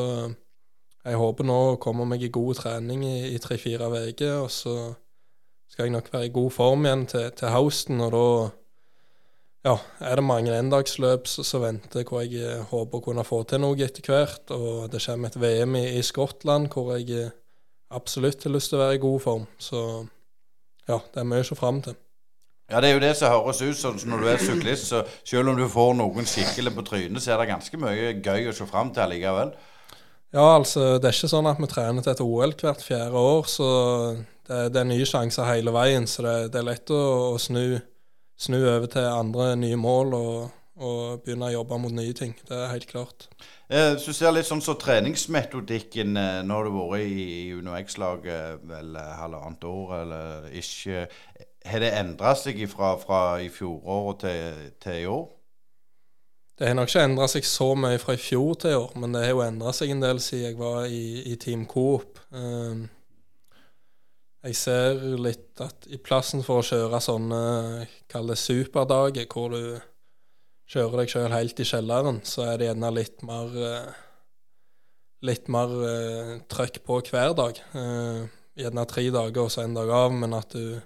jeg 1.01 1.17
håper 1.17 1.47
nå 1.47 1.59
å 1.71 1.79
komme 1.81 2.05
meg 2.05 2.23
i 2.23 2.33
god 2.33 2.59
trening 2.61 3.03
i, 3.07 3.33
i 3.33 3.39
tre-fire 3.41 3.89
uker, 3.89 4.43
og 4.43 4.51
så 4.53 4.75
skal 5.71 5.87
jeg 5.87 5.95
nok 5.95 6.11
være 6.13 6.27
i 6.27 6.35
god 6.35 6.51
form 6.53 6.85
igjen 6.85 7.07
til, 7.09 7.29
til 7.37 7.53
høsten, 7.53 8.03
og 8.05 8.11
da 8.13 8.25
ja, 9.61 9.75
er 10.01 10.17
det 10.17 10.25
mange 10.25 10.53
endagsløp 10.57 11.27
som 11.29 11.61
venter, 11.61 12.05
hvor 12.07 12.23
jeg 12.23 12.41
eh, 12.41 12.63
håper 12.71 12.97
å 12.97 13.05
kunne 13.05 13.25
få 13.25 13.43
til 13.45 13.61
noe 13.61 13.77
etter 13.85 14.07
hvert. 14.09 14.49
Og 14.55 14.87
det 14.89 15.03
kommer 15.05 15.29
et 15.29 15.37
VM 15.37 15.77
i, 15.77 15.83
i 15.99 16.05
Skottland 16.05 16.71
hvor 16.73 16.95
jeg 16.95 17.13
eh, 17.13 17.35
absolutt 17.93 18.47
har 18.47 18.55
lyst 18.55 18.73
til 18.73 18.79
å 18.79 18.81
være 18.81 18.97
i 18.97 19.03
god 19.03 19.21
form. 19.21 19.45
Så 19.61 19.83
ja, 20.89 20.97
det 20.97 21.21
er 21.21 21.29
mye 21.29 21.45
å 21.45 21.49
se 21.51 21.59
fram 21.59 21.83
til. 21.85 21.99
Ja, 22.71 22.79
Det 22.79 22.89
er 22.89 22.93
jo 22.95 23.03
det 23.03 23.15
som 23.19 23.33
høres 23.33 23.61
ut 23.61 23.77
som 23.77 23.97
når 24.07 24.23
du 24.23 24.27
er 24.31 24.39
syklist, 24.39 24.87
så 24.87 25.03
selv 25.27 25.51
om 25.51 25.57
du 25.59 25.67
får 25.67 25.93
noen 25.99 26.27
skikkelig 26.29 26.71
på 26.77 26.85
trynet, 26.87 27.23
så 27.23 27.33
er 27.33 27.41
det 27.41 27.49
ganske 27.51 27.79
mye 27.81 28.13
gøy 28.23 28.47
å 28.47 28.55
se 28.55 28.67
fram 28.69 28.93
til 28.95 29.03
allikevel. 29.03 29.51
Ja, 30.31 30.45
altså, 30.55 30.95
det 30.95 31.09
er 31.09 31.17
ikke 31.17 31.27
sånn 31.33 31.49
at 31.51 31.59
vi 31.59 31.67
trener 31.67 32.05
til 32.05 32.13
et 32.13 32.23
OL 32.23 32.53
hvert 32.55 32.83
fjerde 32.85 33.19
år, 33.19 33.49
så 33.51 33.67
det, 34.47 34.61
det 34.71 34.79
er 34.79 34.87
nye 34.87 35.07
sjanser 35.07 35.49
hele 35.49 35.73
veien. 35.75 36.07
Så 36.07 36.23
det, 36.23 36.35
det 36.53 36.61
er 36.61 36.69
lett 36.69 36.93
å, 36.95 37.01
å 37.33 37.39
snu, 37.41 37.81
snu 38.39 38.59
over 38.61 38.87
til 38.93 39.09
andre 39.09 39.51
nye 39.59 39.79
mål 39.79 40.15
og, 40.15 40.37
og 40.79 41.25
begynne 41.25 41.49
å 41.49 41.57
jobbe 41.57 41.81
mot 41.83 41.95
nye 41.97 42.15
ting. 42.15 42.37
Det 42.47 42.55
er 42.55 42.71
helt 42.71 42.87
klart. 42.87 43.27
Eh, 43.67 43.91
Hvis 43.97 44.07
du 44.07 44.15
ser 44.15 44.31
litt 44.31 44.47
sånn 44.47 44.63
så 44.63 44.77
treningsmetodikken 44.79 46.17
eh, 46.19 46.41
Nå 46.47 46.57
har 46.57 46.67
du 46.67 46.73
vært 46.75 47.03
i, 47.05 47.27
i 47.51 47.53
Uno 47.55 47.75
X-laget 47.79 48.63
vel 48.67 48.95
eh, 48.99 49.13
halvannet 49.19 49.67
år 49.67 49.93
eller 50.01 50.47
ikke. 50.63 51.05
Har 51.65 51.83
det 51.83 51.91
endra 51.93 52.33
seg 52.37 52.63
fra, 52.71 52.95
fra 52.97 53.21
i 53.43 53.49
fjoråret 53.53 54.23
til, 54.23 54.63
til 54.81 54.97
i 55.03 55.09
år? 55.09 55.27
Det 56.57 56.67
har 56.67 56.75
nok 56.77 56.89
ikke 56.89 57.03
endra 57.07 57.27
seg 57.31 57.45
så 57.47 57.71
mye 57.77 57.99
fra 58.01 58.13
i 58.13 58.21
fjor 58.21 58.57
til 58.61 58.73
i 58.73 58.79
år, 58.79 58.91
men 59.01 59.15
det 59.15 59.23
har 59.25 59.31
jo 59.33 59.43
endra 59.45 59.71
seg 59.73 59.93
en 59.93 60.03
del 60.03 60.19
siden 60.21 60.51
jeg 60.51 60.57
var 60.59 60.83
i, 60.85 61.05
i 61.31 61.37
Team 61.41 61.63
Coop. 61.69 62.19
Um, 62.29 62.83
jeg 64.41 64.57
ser 64.57 65.01
litt 65.21 65.61
at 65.61 65.85
i 65.93 65.99
plassen 66.01 66.41
for 66.45 66.61
å 66.61 66.65
kjøre 66.65 66.99
sånne, 67.01 67.41
kall 68.09 68.29
det 68.29 68.39
superdager, 68.41 69.27
hvor 69.29 69.53
du 69.53 69.81
kjører 70.71 71.01
deg 71.01 71.11
sjøl 71.13 71.33
helt 71.35 71.59
i 71.61 71.67
kjelleren, 71.67 72.21
så 72.25 72.47
er 72.47 72.57
det 72.57 72.69
gjerne 72.69 72.95
litt 72.95 73.27
mer 73.27 73.59
eh, 73.71 73.91
Litt 75.21 75.51
mer 75.53 75.69
eh, 75.85 76.29
trøkk 76.49 76.79
på 76.81 76.95
hver 77.05 77.35
dag. 77.37 77.59
Eh, 77.77 78.21
gjerne 78.57 78.85
tre 78.89 79.03
dager 79.13 79.43
og 79.43 79.51
så 79.53 79.61
en 79.61 79.75
dag 79.77 79.91
av, 79.93 80.15
men 80.17 80.33
at 80.33 80.55
du, 80.57 80.79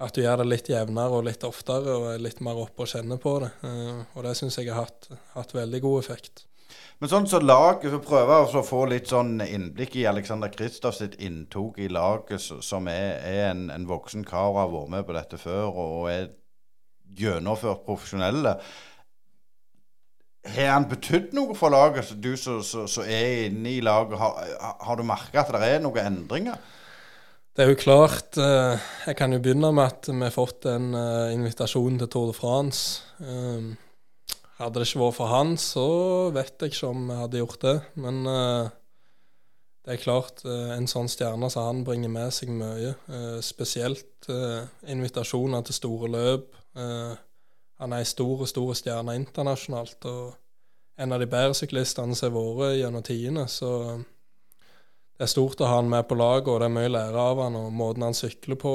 at 0.00 0.16
du 0.16 0.22
gjør 0.22 0.40
det 0.40 0.48
litt 0.48 0.70
jevnere 0.72 1.18
og 1.18 1.26
litt 1.26 1.44
oftere 1.44 1.96
og 1.96 2.06
er 2.14 2.22
litt 2.24 2.40
mer 2.44 2.58
oppe 2.62 2.86
og 2.86 2.92
kjenner 2.92 3.20
på 3.20 3.34
det. 3.42 3.50
Eh, 3.68 3.98
og 4.16 4.24
det 4.24 4.36
syns 4.38 4.56
jeg 4.60 4.70
har 4.72 4.86
hatt, 4.86 5.10
hatt 5.34 5.52
veldig 5.56 5.82
god 5.84 5.98
effekt. 6.04 6.46
Men 7.00 7.08
sånn 7.08 7.28
så 7.28 7.40
lag, 7.40 7.80
så 7.80 8.00
prøver 8.04 8.34
jeg 8.34 8.60
å 8.60 8.64
få 8.64 8.82
litt 8.90 9.08
sånn 9.08 9.40
innblikk 9.44 9.96
i 9.96 10.06
Alexander 10.08 10.52
Kristoff 10.52 10.98
sitt 10.98 11.16
inntog 11.20 11.78
i 11.80 11.88
laget, 11.88 12.44
som 12.44 12.88
er, 12.92 13.16
er 13.24 13.46
en, 13.50 13.66
en 13.72 13.88
voksen 13.88 14.24
kar 14.28 14.50
og 14.52 14.60
har 14.60 14.72
vært 14.74 14.92
med 14.94 15.06
på 15.08 15.16
dette 15.16 15.40
før 15.40 15.80
og 15.80 16.10
er 16.12 16.28
gjennomført 17.16 17.86
profesjonelle. 17.86 18.58
Har 20.50 20.70
han 20.72 20.88
betydd 20.88 21.34
noe 21.36 21.56
for 21.56 21.72
laget, 21.72 22.06
så 22.08 22.16
du 22.16 22.32
som 22.36 23.04
er 23.04 23.46
inne 23.48 23.74
i 23.74 23.80
laget? 23.84 24.16
Har, 24.20 24.38
har 24.84 25.00
du 25.00 25.04
merka 25.04 25.42
at 25.42 25.52
det 25.56 25.66
er 25.66 25.82
noen 25.84 26.04
endringer? 26.04 26.60
Det 27.50 27.64
er 27.64 27.72
jo 27.72 27.78
klart 27.80 28.38
eh, 28.38 28.82
Jeg 29.08 29.16
kan 29.18 29.32
jo 29.34 29.40
begynne 29.42 29.72
med 29.74 29.88
at 29.88 30.06
vi 30.06 30.22
har 30.22 30.34
fått 30.34 30.68
en 30.70 30.92
eh, 30.94 31.32
invitasjon 31.34 31.96
til 31.98 32.08
Tour 32.08 32.28
de 32.30 32.36
France. 32.36 33.02
Um, 33.18 33.72
hadde 34.60 34.78
det 34.78 34.86
ikke 34.86 35.00
vært 35.00 35.16
for 35.16 35.32
han, 35.32 35.56
så 35.58 35.86
vet 36.36 36.62
jeg 36.62 36.70
ikke 36.70 36.90
om 36.92 37.08
jeg 37.10 37.18
hadde 37.24 37.40
gjort 37.40 37.64
det. 37.64 37.74
Men 38.04 38.20
eh, 38.30 38.68
det 39.82 39.96
er 39.96 40.02
klart, 40.02 40.44
en 40.44 40.86
sånn 40.86 41.08
stjerne 41.10 41.48
som 41.50 41.66
han 41.66 41.82
bringer 41.86 42.12
med 42.12 42.30
seg 42.36 42.50
mye. 42.52 42.92
spesielt 43.42 44.28
invitasjoner 44.92 45.64
til 45.64 45.74
store 45.74 46.10
løp. 46.12 46.58
Han 46.76 47.94
er 47.96 48.04
ei 48.04 48.06
stor, 48.06 48.44
stor 48.46 48.74
stjerne 48.76 49.16
internasjonalt. 49.16 50.04
Og 50.04 51.00
en 51.00 51.16
av 51.16 51.24
de 51.24 51.30
bedre 51.32 51.56
syklistene 51.56 52.14
som 52.14 52.36
har 52.36 52.60
vært 52.60 52.76
gjennom 52.82 53.06
tidene. 53.08 53.46
Så 53.48 53.72
det 55.20 55.26
er 55.26 55.34
stort 55.34 55.60
å 55.60 55.66
ha 55.68 55.74
han 55.76 55.88
med 55.92 56.06
på 56.08 56.16
laget, 56.16 56.46
og 56.48 56.62
det 56.62 56.70
er 56.70 56.72
mye 56.72 56.88
å 56.88 56.92
lære 56.94 57.22
av 57.28 57.40
han, 57.44 57.56
og 57.60 57.72
måten 57.76 58.06
han 58.06 58.14
sykler 58.16 58.56
på. 58.56 58.70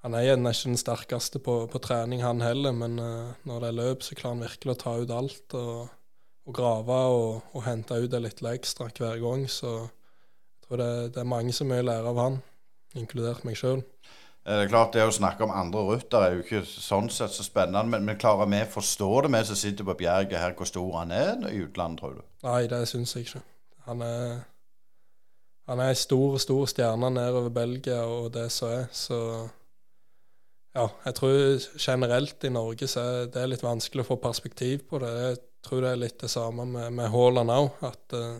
Han 0.00 0.14
er 0.16 0.24
gjerne 0.24 0.54
ikke 0.54 0.70
den 0.70 0.80
sterkeste 0.80 1.40
på, 1.44 1.56
på 1.68 1.80
trening, 1.84 2.22
han 2.24 2.40
heller, 2.40 2.72
men 2.72 2.96
uh, 2.96 3.34
når 3.44 3.60
det 3.60 3.68
er 3.68 3.76
løp, 3.76 4.06
så 4.06 4.16
klarer 4.16 4.38
han 4.38 4.46
virkelig 4.46 4.72
å 4.72 4.78
ta 4.80 4.94
ut 4.96 5.12
alt 5.12 5.56
og, 5.58 5.92
og 6.48 6.56
grave 6.56 6.96
og, 7.12 7.52
og 7.52 7.66
hente 7.66 8.00
ut 8.00 8.08
det 8.08 8.22
litt 8.24 8.40
ekstra 8.54 8.88
hver 8.88 9.20
gang. 9.20 9.44
Så 9.52 9.74
jeg 9.76 10.64
tror 10.64 10.80
det, 10.80 10.90
det 11.12 11.20
er 11.26 11.30
mange 11.36 11.52
som 11.52 11.68
er 11.68 11.74
mye 11.76 11.84
å 11.84 11.90
lære 11.92 12.16
av 12.16 12.24
han, 12.24 12.42
inkludert 12.96 13.44
meg 13.44 13.60
sjøl. 13.60 13.84
Eh, 14.48 14.56
Det 14.56 14.64
er 14.64 14.72
klart 14.72 14.96
det 14.96 15.04
å 15.04 15.12
snakke 15.12 15.44
om 15.44 15.52
andre 15.52 15.86
rutter 15.92 16.24
er 16.24 16.36
jo 16.38 16.44
ikke 16.48 16.64
sånn 16.72 17.12
sett 17.12 17.36
så 17.36 17.44
spennende, 17.44 17.84
men, 17.84 18.08
men 18.08 18.16
klarer 18.16 18.48
vi 18.48 18.64
å 18.64 18.76
forstå 18.80 19.14
det, 19.26 19.36
vi 19.36 19.46
som 19.52 19.64
sitter 19.68 19.92
på 19.92 20.00
Bjerget 20.06 20.40
her, 20.40 20.56
hvor 20.56 20.72
stor 20.72 21.02
han 21.02 21.12
er 21.12 21.50
i 21.52 21.66
utlandet, 21.66 22.00
tror 22.00 22.22
du? 22.22 22.30
Nei, 22.48 22.62
det 22.72 22.86
syns 22.88 23.12
jeg 23.12 23.28
ikke. 23.28 23.44
Han 23.92 24.08
er 24.08 24.38
han 25.68 25.82
er 25.84 25.92
ei 25.92 26.00
stor, 26.00 26.38
stor 26.40 26.66
stjerne 26.70 27.10
nedover 27.12 27.52
Belgia 27.52 28.00
og 28.08 28.30
det 28.34 28.48
som 28.52 28.72
er, 28.72 28.86
så 28.96 29.20
ja, 30.76 30.86
jeg 31.04 31.16
tror 31.18 31.38
generelt 31.80 32.44
i 32.44 32.52
Norge 32.54 32.88
så 32.90 33.02
er 33.02 33.30
det 33.34 33.46
litt 33.50 33.64
vanskelig 33.64 34.04
å 34.04 34.10
få 34.12 34.18
perspektiv 34.22 34.84
på 34.90 35.00
det. 35.02 35.10
Jeg 35.24 35.38
tror 35.66 35.82
det 35.82 35.90
er 35.90 36.02
litt 36.04 36.20
det 36.22 36.30
samme 36.30 36.66
med, 36.68 36.92
med 36.94 37.10
Haaland 37.12 37.50
òg, 37.50 37.80
at 37.88 38.14
uh, 38.14 38.36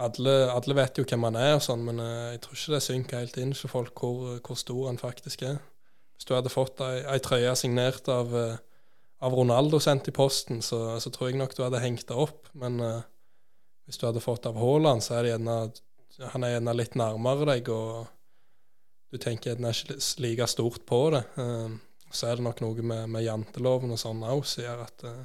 alle, 0.00 0.76
vet 0.78 0.98
jo 0.98 1.04
hvem 1.04 1.26
han 1.28 1.36
er 1.36 1.58
og 1.58 1.64
sånn, 1.66 1.84
men 1.84 2.00
uh, 2.00 2.30
jeg 2.32 2.40
tror 2.44 2.56
ikke 2.56 2.74
det 2.76 2.82
synker 2.86 3.20
helt 3.20 3.38
inn 3.42 3.52
for 3.58 3.74
folk 3.74 4.02
hvor, 4.04 4.38
hvor 4.46 4.58
stor 4.58 4.88
han 4.88 5.00
faktisk 5.02 5.44
er. 5.50 5.60
Hvis 6.16 6.28
du 6.30 6.34
hadde 6.36 6.52
fått 6.52 6.80
ei, 6.86 7.02
ei 7.12 7.20
trøye 7.24 7.52
signert 7.58 8.08
av, 8.12 8.32
uh, 8.32 8.56
av 9.20 9.36
Ronaldo 9.36 9.82
sendt 9.82 10.08
i 10.08 10.16
posten, 10.16 10.62
så, 10.64 10.96
så 11.02 11.12
tror 11.12 11.30
jeg 11.30 11.40
nok 11.40 11.54
du 11.56 11.62
hadde 11.66 11.82
hengt 11.82 12.06
det 12.08 12.16
opp. 12.16 12.48
Men 12.56 12.80
eh, 12.80 13.02
hvis 13.90 13.98
du 13.98 14.06
hadde 14.06 14.22
fått 14.22 14.46
av 14.46 14.58
Haaland, 14.60 15.02
så 15.02 15.18
er 15.18 15.26
det 15.26 15.32
gjerne 15.34 15.56
han 16.28 16.44
er 16.44 16.56
gjerne 16.56 16.74
litt 16.76 16.96
nærmere 17.00 17.46
deg, 17.48 17.68
og 17.72 18.08
du 19.10 19.18
tenker 19.20 19.54
gjerne 19.54 19.72
ikke 19.74 19.96
like 20.22 20.48
stort 20.50 20.84
på 20.88 21.00
det. 21.14 21.22
Eh, 21.40 21.78
så 22.10 22.28
er 22.28 22.38
det 22.38 22.46
nok 22.46 22.60
noe 22.64 22.82
med, 22.82 23.06
med 23.10 23.24
janteloven 23.24 23.94
og 23.94 24.00
sånn 24.00 24.24
òg 24.26 24.42
som 24.48 24.64
gjør 24.64 24.82
at, 24.84 25.04
eh, 25.06 25.22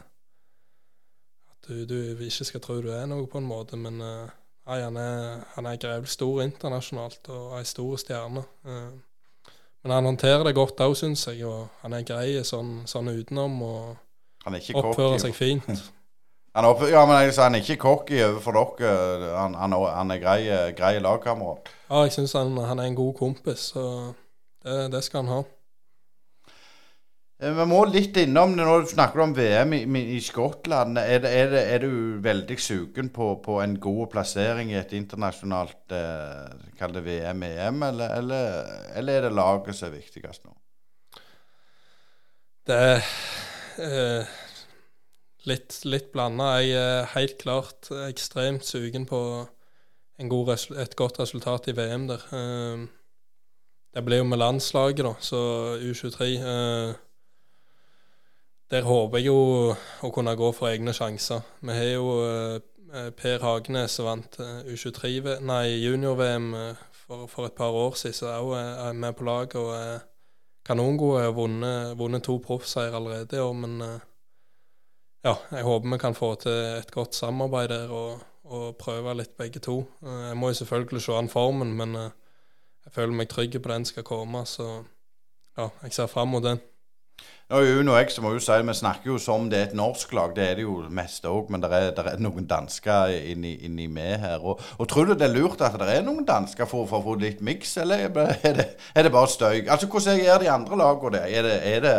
at 1.51 1.69
du, 1.69 1.83
du 1.89 2.25
ikke 2.27 2.47
skal 2.47 2.63
tro 2.63 2.79
du 2.83 2.91
er 2.93 3.07
noe 3.09 3.27
på 3.29 3.41
en 3.41 3.49
måte, 3.49 3.79
men 3.79 3.99
eh, 4.01 4.29
nei, 4.69 4.79
han 4.85 5.01
er, 5.01 5.43
han 5.57 5.69
er 5.69 5.81
grevlig 5.81 6.13
stor 6.13 6.43
internasjonalt 6.45 7.31
og 7.33 7.57
ei 7.59 7.65
stor 7.67 7.99
stjerne. 8.01 8.45
Eh, 8.65 9.51
men 9.85 9.93
han 9.93 10.09
håndterer 10.09 10.47
det 10.47 10.55
godt 10.57 10.81
òg, 10.81 10.95
syns 10.97 11.27
jeg, 11.29 11.43
og 11.45 11.67
han 11.83 11.93
er 11.93 12.07
grei 12.07 12.39
sånn, 12.45 12.79
sånn 12.89 13.11
utenom 13.13 13.59
og 13.65 13.91
Han 14.45 14.57
er 14.57 14.65
oppfører 14.77 15.21
seg 15.21 15.35
fint. 15.37 15.69
Han 16.55 16.65
er, 16.65 16.85
ja, 16.87 17.01
men 17.05 17.17
jeg, 17.19 17.33
han 17.35 17.55
er 17.57 17.63
ikke 17.63 17.81
cocky 17.83 18.21
overfor 18.23 18.55
dere. 18.79 19.33
Han, 19.35 19.57
han, 19.59 19.75
han 19.75 20.13
er 20.15 20.21
grei, 20.23 20.39
grei 20.77 20.93
lagkamerat. 21.03 21.73
Ja, 21.89 22.05
jeg 22.05 22.15
syns 22.15 22.35
han, 22.37 22.55
han 22.63 22.79
er 22.79 22.87
en 22.87 22.95
god 22.95 23.13
kompis, 23.19 23.73
så 23.73 24.13
det, 24.63 24.85
det 24.93 25.03
skal 25.03 25.25
han 25.25 25.33
ha. 25.33 25.41
Eh, 27.41 27.51
Vi 27.51 27.65
må 27.67 27.81
litt 27.89 28.17
innom 28.21 28.55
det 28.55 28.65
du 28.65 28.87
snakker 28.93 29.25
om 29.25 29.33
VM 29.35 29.75
i, 29.75 30.03
i 30.15 30.21
Skottland. 30.23 30.97
Er, 31.01 31.19
det, 31.25 31.33
er, 31.41 31.51
det, 31.51 31.63
er 31.75 31.83
du 31.83 32.21
veldig 32.23 32.57
sugen 32.61 33.11
på, 33.13 33.33
på 33.43 33.59
en 33.63 33.75
god 33.81 34.07
plassering 34.15 34.71
i 34.71 34.79
et 34.79 34.95
internasjonalt 34.95 35.95
eh, 35.95 36.71
Kall 36.79 36.95
det 36.95 37.03
VM-EM, 37.05 37.83
eller, 37.89 38.15
eller, 38.21 38.71
eller 38.95 39.19
er 39.19 39.27
det 39.27 39.35
laget 39.35 39.75
som 39.75 39.89
er 39.91 39.97
viktigst 39.99 40.47
nå? 40.47 40.55
Det 42.65 42.79
eh, 43.83 44.35
litt, 45.49 45.79
litt 45.85 46.11
blanda. 46.13 46.55
Jeg 46.61 46.75
er 46.79 47.09
helt 47.15 47.37
klart 47.41 47.89
ekstremt 48.07 48.65
sugen 48.65 49.05
på 49.09 49.19
god 50.29 50.53
et 50.79 50.95
godt 50.95 51.19
resultat 51.19 51.67
i 51.67 51.75
VM 51.75 52.07
der. 52.07 52.27
Eh, 52.33 52.85
det 53.95 54.03
blir 54.03 54.17
jo 54.17 54.27
med 54.27 54.37
landslaget, 54.37 55.05
da, 55.05 55.13
så 55.19 55.37
U23 55.79 56.25
eh, 56.35 56.93
Der 58.71 58.81
håper 58.81 59.21
jeg 59.21 59.29
jo 59.29 59.37
å 60.03 60.09
kunne 60.11 60.33
gå 60.35 60.49
for 60.51 60.67
egne 60.67 60.91
sjanser. 60.93 61.45
Vi 61.61 61.77
har 61.77 61.91
jo 61.93 62.09
eh, 62.25 63.11
Per 63.15 63.39
Hagenes 63.39 63.95
som 63.95 64.09
vant 64.09 64.39
eh, 64.43 64.67
U23 64.67 65.37
Nei, 65.47 65.77
junior-VM 65.79 66.49
for, 66.91 67.27
for 67.31 67.47
et 67.47 67.55
par 67.55 67.71
år 67.71 67.95
siden, 67.95 68.17
så 68.19 68.33
òg 68.41 68.51
er 68.59 68.73
er 68.89 68.99
med 68.99 69.15
på 69.15 69.29
laget 69.29 69.55
og 69.61 69.71
er 69.77 70.03
kanongod. 70.67 71.21
Har 71.21 71.31
vunnet, 71.31 71.95
vunnet 71.97 72.23
to 72.23 72.35
proffseier 72.43 72.95
allerede 72.95 73.37
i 73.37 73.45
år, 73.45 73.53
men 73.53 73.79
ja, 75.25 75.33
jeg 75.51 75.65
håper 75.65 75.91
vi 75.91 75.97
kan 76.01 76.15
få 76.17 76.35
til 76.41 76.59
et 76.79 76.91
godt 76.93 77.17
samarbeid 77.17 77.71
der 77.73 77.91
og, 77.93 78.21
og 78.45 78.75
prøve 78.81 79.15
litt 79.17 79.33
begge 79.37 79.59
to. 79.59 79.79
Eh, 80.05 80.29
Jeg 80.29 80.37
må 80.37 80.51
jo 80.51 80.59
selvfølgelig 80.61 81.01
se 81.01 81.17
an 81.17 81.29
formen, 81.29 81.73
men 81.73 81.95
eh, 81.95 82.13
jeg 82.85 82.93
føler 82.93 83.17
meg 83.17 83.29
trygg 83.29 83.57
på 83.61 83.73
den 83.73 83.85
skal 83.85 84.05
komme, 84.05 84.45
så 84.45 84.69
ja, 85.57 85.69
jeg 85.83 85.93
ser 85.93 86.11
fram 86.11 86.33
mot 86.35 86.43
den. 86.45 86.61
Er 87.45 87.61
Uno 87.79 87.93
X, 88.01 88.17
må 88.19 88.31
jo 88.33 88.39
si, 88.41 88.51
Vi 88.65 88.73
snakker 88.73 89.11
jo 89.11 89.17
som 89.21 89.49
det 89.49 89.59
er 89.59 89.67
et 89.67 89.75
norsk 89.77 90.13
lag, 90.17 90.31
det 90.35 90.43
er 90.43 90.55
det 90.57 90.63
jo 90.65 90.79
mest 90.89 91.25
òg, 91.29 91.51
men 91.53 91.61
det 91.61 91.69
er, 91.71 91.91
er 92.01 92.17
noen 92.19 92.47
dansker 92.49 93.13
inni, 93.31 93.53
inni 93.67 93.85
med 93.87 94.17
her. 94.23 94.41
Og, 94.41 94.61
og 94.79 94.89
Tror 94.89 95.05
du 95.05 95.13
det 95.13 95.27
er 95.29 95.35
lurt 95.35 95.61
at 95.61 95.77
det 95.79 95.91
er 95.93 96.01
noen 96.03 96.25
dansker 96.25 96.65
for, 96.65 96.87
for 96.89 97.03
å 97.03 97.05
få 97.05 97.19
litt 97.21 97.43
miks, 97.45 97.77
eller 97.77 98.07
er 98.07 98.09
det, 98.15 98.25
er 98.49 98.57
det, 98.57 98.65
er 98.97 99.11
bare 99.13 99.29
støy? 99.29 99.61
Altså, 99.67 99.87
Hvordan 99.87 100.23
gjør 100.23 100.41
de 100.41 100.49
andre 100.55 100.81
lagene 100.81 101.13
det? 101.19 101.23
Er 101.37 101.45
det, 101.45 101.55
er 101.69 101.85
det 101.85 101.95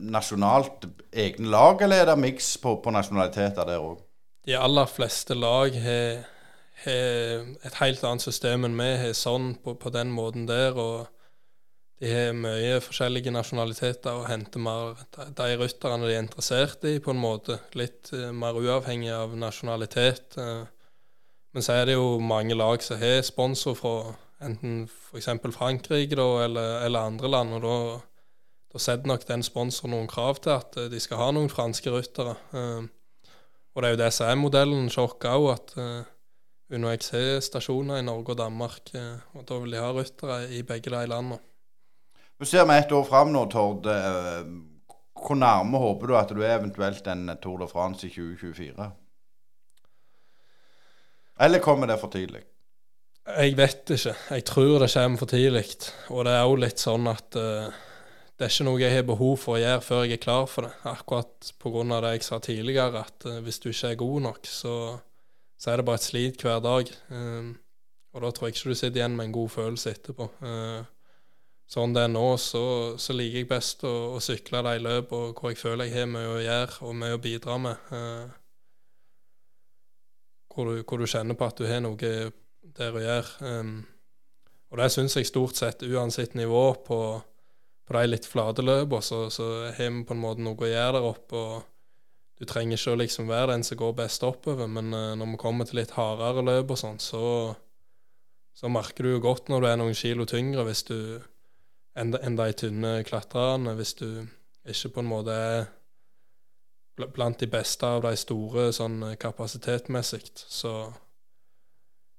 nasjonalt 0.00 0.86
egne 1.12 1.50
lag, 1.52 1.82
eller 1.82 2.02
er 2.02 2.10
det 2.12 2.20
miks 2.20 2.54
på, 2.62 2.76
på 2.82 2.92
nasjonaliteter 2.94 3.66
der 3.68 3.82
òg? 3.82 4.00
De 4.44 4.56
aller 4.58 4.88
fleste 4.90 5.36
lag 5.36 5.76
har, 5.84 6.24
et 6.84 7.76
helt 7.80 8.04
annet 8.04 8.24
system 8.24 8.66
enn 8.66 8.76
vi 8.76 8.90
har, 9.00 9.12
sånn 9.16 9.54
på, 9.62 9.76
på 9.80 9.92
den 9.94 10.10
måten 10.12 10.48
der. 10.50 10.76
og 10.76 11.06
de 12.02 12.10
har 12.10 12.34
mye 12.36 12.80
forskjellige 12.82 13.32
nasjonaliteter 13.32 14.18
og 14.18 14.26
henter 14.28 14.60
mer 14.60 14.98
de 15.14 15.46
rytterne 15.60 16.08
de 16.08 16.16
er 16.16 16.24
interessert 16.24 16.82
i, 16.90 16.98
på 17.00 17.14
en 17.14 17.20
måte. 17.22 17.60
Litt 17.78 18.10
eh, 18.12 18.32
mer 18.34 18.58
uavhengig 18.58 19.12
av 19.14 19.36
nasjonalitet. 19.38 20.36
eh. 20.36 20.64
Men 21.54 21.62
så 21.62 21.78
er 21.78 21.86
det 21.86 21.94
jo 21.94 22.18
mange 22.18 22.56
lag 22.58 22.82
som 22.82 22.98
har 22.98 23.22
sponsor 23.22 23.78
fra 23.78 23.94
enten 24.42 24.88
f.eks. 24.90 25.30
Frankrike 25.54 26.18
da, 26.18 26.26
eller, 26.44 26.80
eller 26.84 27.08
andre 27.12 27.30
land. 27.30 27.54
og 27.54 27.62
da, 27.62 27.76
da 28.74 28.82
setter 28.82 29.06
nok 29.08 29.24
den 29.28 29.44
sponsoren 29.46 29.94
noen 29.94 30.10
krav 30.10 30.42
til 30.42 30.56
at 30.56 30.76
eh, 30.80 30.90
de 30.92 31.00
skal 31.02 31.22
ha 31.22 31.30
noen 31.34 31.52
franske 31.52 31.94
ryttere. 31.94 32.34
Eh, 32.52 32.90
og 33.74 33.82
det 33.82 33.88
er 33.88 33.94
jo 33.96 34.02
det 34.04 34.10
som 34.14 34.28
er 34.30 34.38
modellen 34.38 34.90
Sjokk 34.92 35.24
òg, 35.30 35.48
at 35.54 35.72
under 36.74 36.96
XC-stasjoner 36.96 37.98
i 38.00 38.04
Norge 38.06 38.32
og 38.34 38.38
Danmark, 38.38 38.90
eh, 38.94 39.18
og 39.36 39.44
da 39.48 39.58
vil 39.62 39.74
de 39.74 39.82
ha 39.82 39.90
ryttere 39.92 40.38
i 40.56 40.62
begge 40.66 40.92
de 40.92 41.02
landene. 41.10 41.40
Du 42.40 42.46
ser 42.48 42.64
vi 42.66 42.76
ett 42.78 42.92
år 42.92 43.04
fram 43.06 43.32
nå, 43.32 43.44
Tord. 43.50 43.86
eh, 43.86 44.44
Hvor 45.14 45.36
nærme 45.38 45.78
håper 45.78 46.06
du 46.06 46.16
at 46.16 46.32
du 46.34 46.42
er 46.42 46.58
eventuelt 46.58 47.06
en 47.06 47.30
Tour 47.42 47.58
de 47.58 47.68
France 47.68 48.06
i 48.06 48.10
2024? 48.10 48.90
Eller 51.40 51.58
kommer 51.58 51.86
det 51.86 52.00
for 52.00 52.10
tidlig? 52.10 52.42
Jeg 53.26 53.56
vet 53.56 53.90
ikke. 53.90 54.14
Jeg 54.30 54.44
tror 54.44 54.78
det 54.78 54.92
kommer 54.94 55.18
for 55.18 55.26
tidlig. 55.26 55.64
Og 56.10 56.24
det 56.24 56.32
er 56.32 56.44
òg 56.44 56.58
litt 56.60 56.78
sånn 56.82 57.06
at 57.08 57.36
eh, 57.36 57.70
det 58.34 58.46
er 58.46 58.50
ikke 58.50 58.64
noe 58.66 58.80
jeg 58.82 58.94
har 58.96 59.04
behov 59.06 59.34
for 59.38 59.54
å 59.54 59.60
gjøre 59.62 59.82
før 59.86 60.00
jeg 60.04 60.16
er 60.16 60.22
klar 60.22 60.46
for 60.50 60.66
det. 60.66 60.72
Akkurat 60.90 61.50
pga. 61.62 61.82
det 62.02 62.14
jeg 62.16 62.24
sa 62.26 62.38
tidligere, 62.42 63.04
at 63.06 63.26
eh, 63.30 63.42
hvis 63.44 63.60
du 63.62 63.68
ikke 63.70 63.92
er 63.92 64.00
god 64.00 64.24
nok, 64.24 64.48
så, 64.50 64.74
så 65.56 65.70
er 65.70 65.78
det 65.78 65.86
bare 65.86 66.00
et 66.02 66.08
slit 66.08 66.42
hver 66.42 66.58
dag. 66.64 66.90
Um, 67.10 67.52
og 68.14 68.24
da 68.24 68.30
tror 68.30 68.48
jeg 68.48 68.56
ikke 68.56 68.72
du 68.72 68.74
sitter 68.74 69.00
igjen 69.00 69.14
med 69.14 69.28
en 69.28 69.36
god 69.36 69.52
følelse 69.54 69.92
etterpå. 69.94 70.26
Uh, 70.42 70.82
sånn 71.70 71.94
det 71.94 72.02
er 72.08 72.10
nå, 72.10 72.24
så, 72.42 72.64
så 72.98 73.14
liker 73.14 73.38
jeg 73.44 73.50
best 73.50 73.86
å, 73.86 73.92
å 74.16 74.22
sykle 74.22 74.64
de 74.66 74.80
løp 74.82 75.14
og 75.14 75.38
hvor 75.38 75.54
jeg 75.54 75.60
føler 75.62 75.88
jeg 75.88 76.00
har 76.00 76.10
mye 76.10 76.32
å 76.32 76.42
gjøre 76.42 76.88
og 76.88 76.96
mye 76.98 77.18
å 77.18 77.20
bidra 77.22 77.58
med. 77.62 77.92
Uh, 77.94 78.26
hvor, 80.50 80.72
du, 80.72 80.82
hvor 80.82 80.98
du 80.98 81.06
kjenner 81.06 81.38
på 81.38 81.46
at 81.46 81.62
du 81.62 81.68
har 81.70 81.82
noe 81.86 82.10
der 82.74 82.98
å 82.98 83.04
gjøre. 83.06 83.46
Um, 83.46 83.78
og 84.74 84.82
det 84.82 84.90
syns 84.90 85.14
jeg 85.14 85.30
stort 85.30 85.54
sett, 85.54 85.86
uansett 85.86 86.34
nivå 86.34 86.64
på, 86.82 86.98
på 87.84 87.96
de 87.98 88.08
litt 88.08 88.26
flate 88.28 88.64
løpene, 88.64 89.04
så, 89.04 89.26
så 89.32 89.48
har 89.76 89.92
vi 89.92 90.04
på 90.08 90.16
en 90.16 90.22
måte 90.22 90.44
noe 90.44 90.56
å 90.56 90.70
gjøre 90.70 90.98
der 90.98 91.08
oppe. 91.08 91.36
og 91.36 91.70
du 92.34 92.46
trenger 92.50 92.78
ikke 92.78 92.94
å 92.94 92.98
liksom 92.98 93.28
være 93.30 93.52
den 93.52 93.62
som 93.66 93.78
går 93.78 93.92
best 93.98 94.24
oppover, 94.26 94.66
men 94.70 94.90
uh, 94.94 95.12
når 95.18 95.34
vi 95.34 95.40
kommer 95.40 95.68
til 95.68 95.78
litt 95.78 95.94
hardere 95.94 96.42
løp 96.42 96.72
og 96.74 96.80
sånn, 96.80 96.98
så, 96.98 97.22
så 98.56 98.70
merker 98.72 99.06
du 99.06 99.14
jo 99.14 99.22
godt 99.22 99.52
når 99.52 99.62
du 99.62 99.68
er 99.70 99.78
noen 99.78 99.98
kilo 99.98 100.26
tyngre 100.28 100.66
hvis 100.66 100.82
du 100.90 100.98
enn 101.94 102.10
de 102.10 102.48
tynne 102.58 103.04
klatrerne, 103.06 103.76
hvis 103.78 103.94
du 104.00 104.08
ikke 104.66 104.96
på 104.96 105.02
en 105.04 105.10
måte 105.12 105.34
er 105.38 105.66
blant 107.14 107.38
de 107.38 107.46
beste 107.50 107.86
av 107.86 108.02
de 108.02 108.14
store 108.18 108.68
sånn 108.74 109.00
eh, 109.10 109.16
kapasitetmessig. 109.20 110.24
Så 110.34 110.72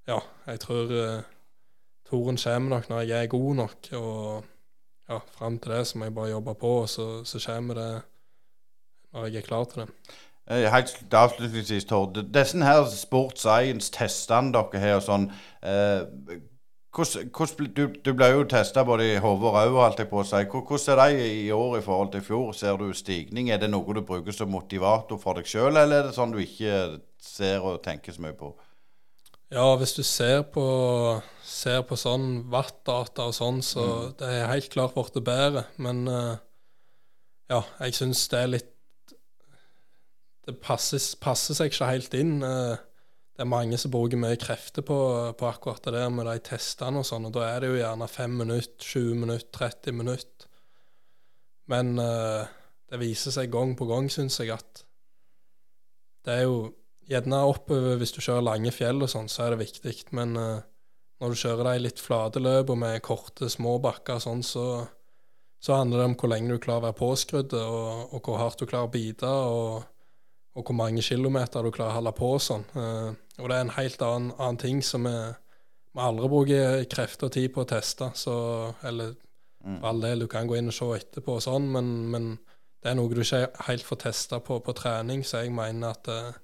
ja, 0.08 0.22
jeg 0.48 0.62
tror 0.64 0.92
uh, 0.96 1.28
Toren 2.08 2.40
kommer 2.40 2.78
nok 2.78 2.90
når 2.92 3.04
jeg 3.10 3.26
er 3.26 3.32
god 3.32 3.56
nok, 3.60 3.92
og 4.00 4.55
ja, 5.10 5.20
fram 5.38 5.60
til 5.60 5.76
det 5.76 5.86
så 5.88 5.98
må 5.98 6.10
jeg 6.10 6.16
bare 6.16 6.34
jobbe 6.34 6.56
på, 6.60 6.72
og 6.84 6.90
så, 6.90 7.08
så 7.24 7.42
kommer 7.46 7.80
det 7.80 7.90
når 9.14 9.30
jeg 9.30 9.44
er 9.44 9.48
klar 9.48 9.64
til 9.70 9.84
det. 9.84 9.90
Eh, 10.52 10.66
Helt 10.72 11.14
avslutningsvis, 11.14 11.86
Tord. 11.86 12.18
Disse 12.34 12.64
her 12.64 12.84
Sport 12.92 13.40
Science-testene 13.40 14.54
dere 14.54 14.82
har 14.82 15.00
og 15.00 15.06
sånn 15.06 15.30
eh, 15.66 16.04
hvordan, 16.96 17.32
hvordan, 17.36 17.72
du, 17.76 17.88
du 18.06 18.12
ble 18.16 18.28
jo 18.32 18.44
testa 18.50 18.84
både 18.88 19.08
i 19.14 19.16
hodet 19.20 19.50
og 19.50 19.58
øyet, 19.60 19.80
holdt 19.80 20.04
jeg 20.04 20.12
på 20.12 20.22
å 20.22 20.28
si. 20.28 20.44
Hvordan 20.52 21.00
er 21.00 21.18
de 21.18 21.32
i 21.42 21.50
år 21.52 21.80
i 21.80 21.84
forhold 21.84 22.12
til 22.14 22.24
i 22.24 22.28
fjor? 22.28 22.54
Ser 22.56 22.78
du 22.80 22.94
stigning? 22.96 23.50
Er 23.50 23.60
det 23.60 23.72
noe 23.72 23.98
du 23.98 24.04
bruker 24.06 24.36
som 24.36 24.54
motivator 24.54 25.20
for 25.20 25.40
deg 25.40 25.50
sjøl, 25.50 25.74
eller 25.74 25.98
er 25.98 26.08
det 26.10 26.16
sånn 26.16 26.36
du 26.36 26.40
ikke 26.44 27.02
ser 27.22 27.66
og 27.66 27.82
tenker 27.84 28.16
så 28.16 28.24
mye 28.24 28.38
på? 28.38 28.54
Ja, 29.54 29.66
hvis 29.78 29.94
du 29.94 30.02
ser 30.02 30.42
på, 30.50 30.64
ser 31.46 31.84
på 31.86 31.98
sånn 32.00 32.48
wattdata 32.50 33.28
og 33.30 33.36
sånn, 33.38 33.62
så 33.62 34.10
det 34.18 34.30
er 34.40 34.50
helt 34.50 34.72
klart 34.74 34.96
blitt 34.98 35.20
bedre. 35.26 35.68
Men 35.78 36.08
uh, 36.10 36.34
ja, 37.52 37.62
jeg 37.84 37.94
syns 38.00 38.26
det 38.32 38.42
er 38.42 38.52
litt 38.56 38.72
Det 40.46 40.54
passer, 40.62 41.02
passer 41.22 41.58
seg 41.58 41.72
ikke 41.72 41.90
helt 41.90 42.18
inn. 42.18 42.40
Uh, 42.42 42.74
det 43.36 43.44
er 43.44 43.50
mange 43.52 43.78
som 43.82 43.94
bruker 43.94 44.18
mye 44.18 44.38
krefter 44.40 44.86
på, 44.86 44.98
på 45.38 45.48
akkurat 45.50 45.84
det 45.86 45.94
der 45.98 46.10
med 46.14 46.26
de 46.30 46.38
testene 46.46 47.02
og 47.02 47.08
sånn, 47.08 47.28
og 47.28 47.34
da 47.36 47.46
er 47.50 47.62
det 47.62 47.72
jo 47.72 47.80
gjerne 47.80 48.08
5 48.10 48.38
minutter, 48.42 48.78
20 48.82 49.22
minutter, 49.26 49.50
30 49.58 49.98
minutter. 49.98 50.50
Men 51.70 52.00
uh, 52.02 52.50
det 52.90 53.02
viser 53.02 53.34
seg 53.36 53.54
gang 53.54 53.76
på 53.78 53.90
gang, 53.90 54.10
syns 54.14 54.40
jeg, 54.42 54.58
at 54.58 54.86
det 56.26 56.40
er 56.40 56.48
jo 56.48 56.58
Gjerne 57.10 57.42
oppover 57.46 58.00
hvis 58.00 58.16
du 58.16 58.22
kjører 58.24 58.46
lange 58.48 58.72
fjell 58.74 59.04
og 59.06 59.12
sånn, 59.12 59.30
så 59.30 59.46
er 59.46 59.54
det 59.54 59.66
viktig. 59.66 59.96
Men 60.18 60.36
uh, 60.40 60.64
når 61.22 61.34
du 61.34 61.42
kjører 61.42 61.70
de 61.70 61.84
litt 61.86 62.02
flate 62.02 62.42
løpene 62.42 62.82
med 62.82 63.04
korte, 63.06 63.50
små 63.52 63.78
bakker 63.84 64.18
og 64.18 64.26
sånn, 64.26 64.44
så, 64.46 64.66
så 65.62 65.80
handler 65.82 66.02
det 66.02 66.08
om 66.12 66.16
hvor 66.20 66.34
lenge 66.34 66.56
du 66.56 66.62
klarer 66.64 66.84
å 66.84 66.88
være 66.88 67.00
påskrudd, 67.02 67.54
og, 67.60 68.16
og 68.16 68.26
hvor 68.26 68.42
hardt 68.42 68.62
du 68.62 68.66
klarer 68.70 68.90
å 68.90 68.94
bite, 68.96 69.30
og, 69.30 69.86
og 70.56 70.66
hvor 70.66 70.80
mange 70.82 71.06
kilometer 71.06 71.66
du 71.66 71.74
klarer 71.76 71.94
å 71.94 72.00
holde 72.00 72.16
på 72.18 72.32
sånn. 72.42 72.66
Uh, 72.74 73.12
og 73.40 73.50
det 73.52 73.58
er 73.58 73.66
en 73.66 73.76
helt 73.78 74.06
annen, 74.06 74.32
annen 74.40 74.62
ting 74.62 74.82
som 74.86 75.06
vi, 75.10 75.18
aldri 75.96 76.28
bruker 76.28 76.84
krefter 76.92 77.30
og 77.30 77.36
tid 77.36 77.54
på 77.56 77.64
å 77.64 77.70
teste. 77.70 78.10
Så, 78.20 78.34
eller 78.84 79.14
for 79.66 79.88
all 79.90 80.02
del, 80.04 80.26
du 80.26 80.28
kan 80.30 80.48
gå 80.48 80.58
inn 80.60 80.70
og 80.70 80.76
se 80.76 80.88
etterpå 80.98 81.38
og 81.38 81.44
sånn, 81.46 81.70
men, 81.74 81.88
men 82.12 82.28
det 82.84 82.92
er 82.92 82.98
noe 83.00 83.10
du 83.10 83.22
ikke 83.24 83.48
helt 83.66 83.86
får 83.86 84.02
testa 84.04 84.40
på 84.46 84.60
på 84.62 84.76
trening, 84.78 85.24
så 85.26 85.42
jeg 85.42 85.54
mener 85.56 85.96
at 85.96 86.10
eh, 86.12 86.36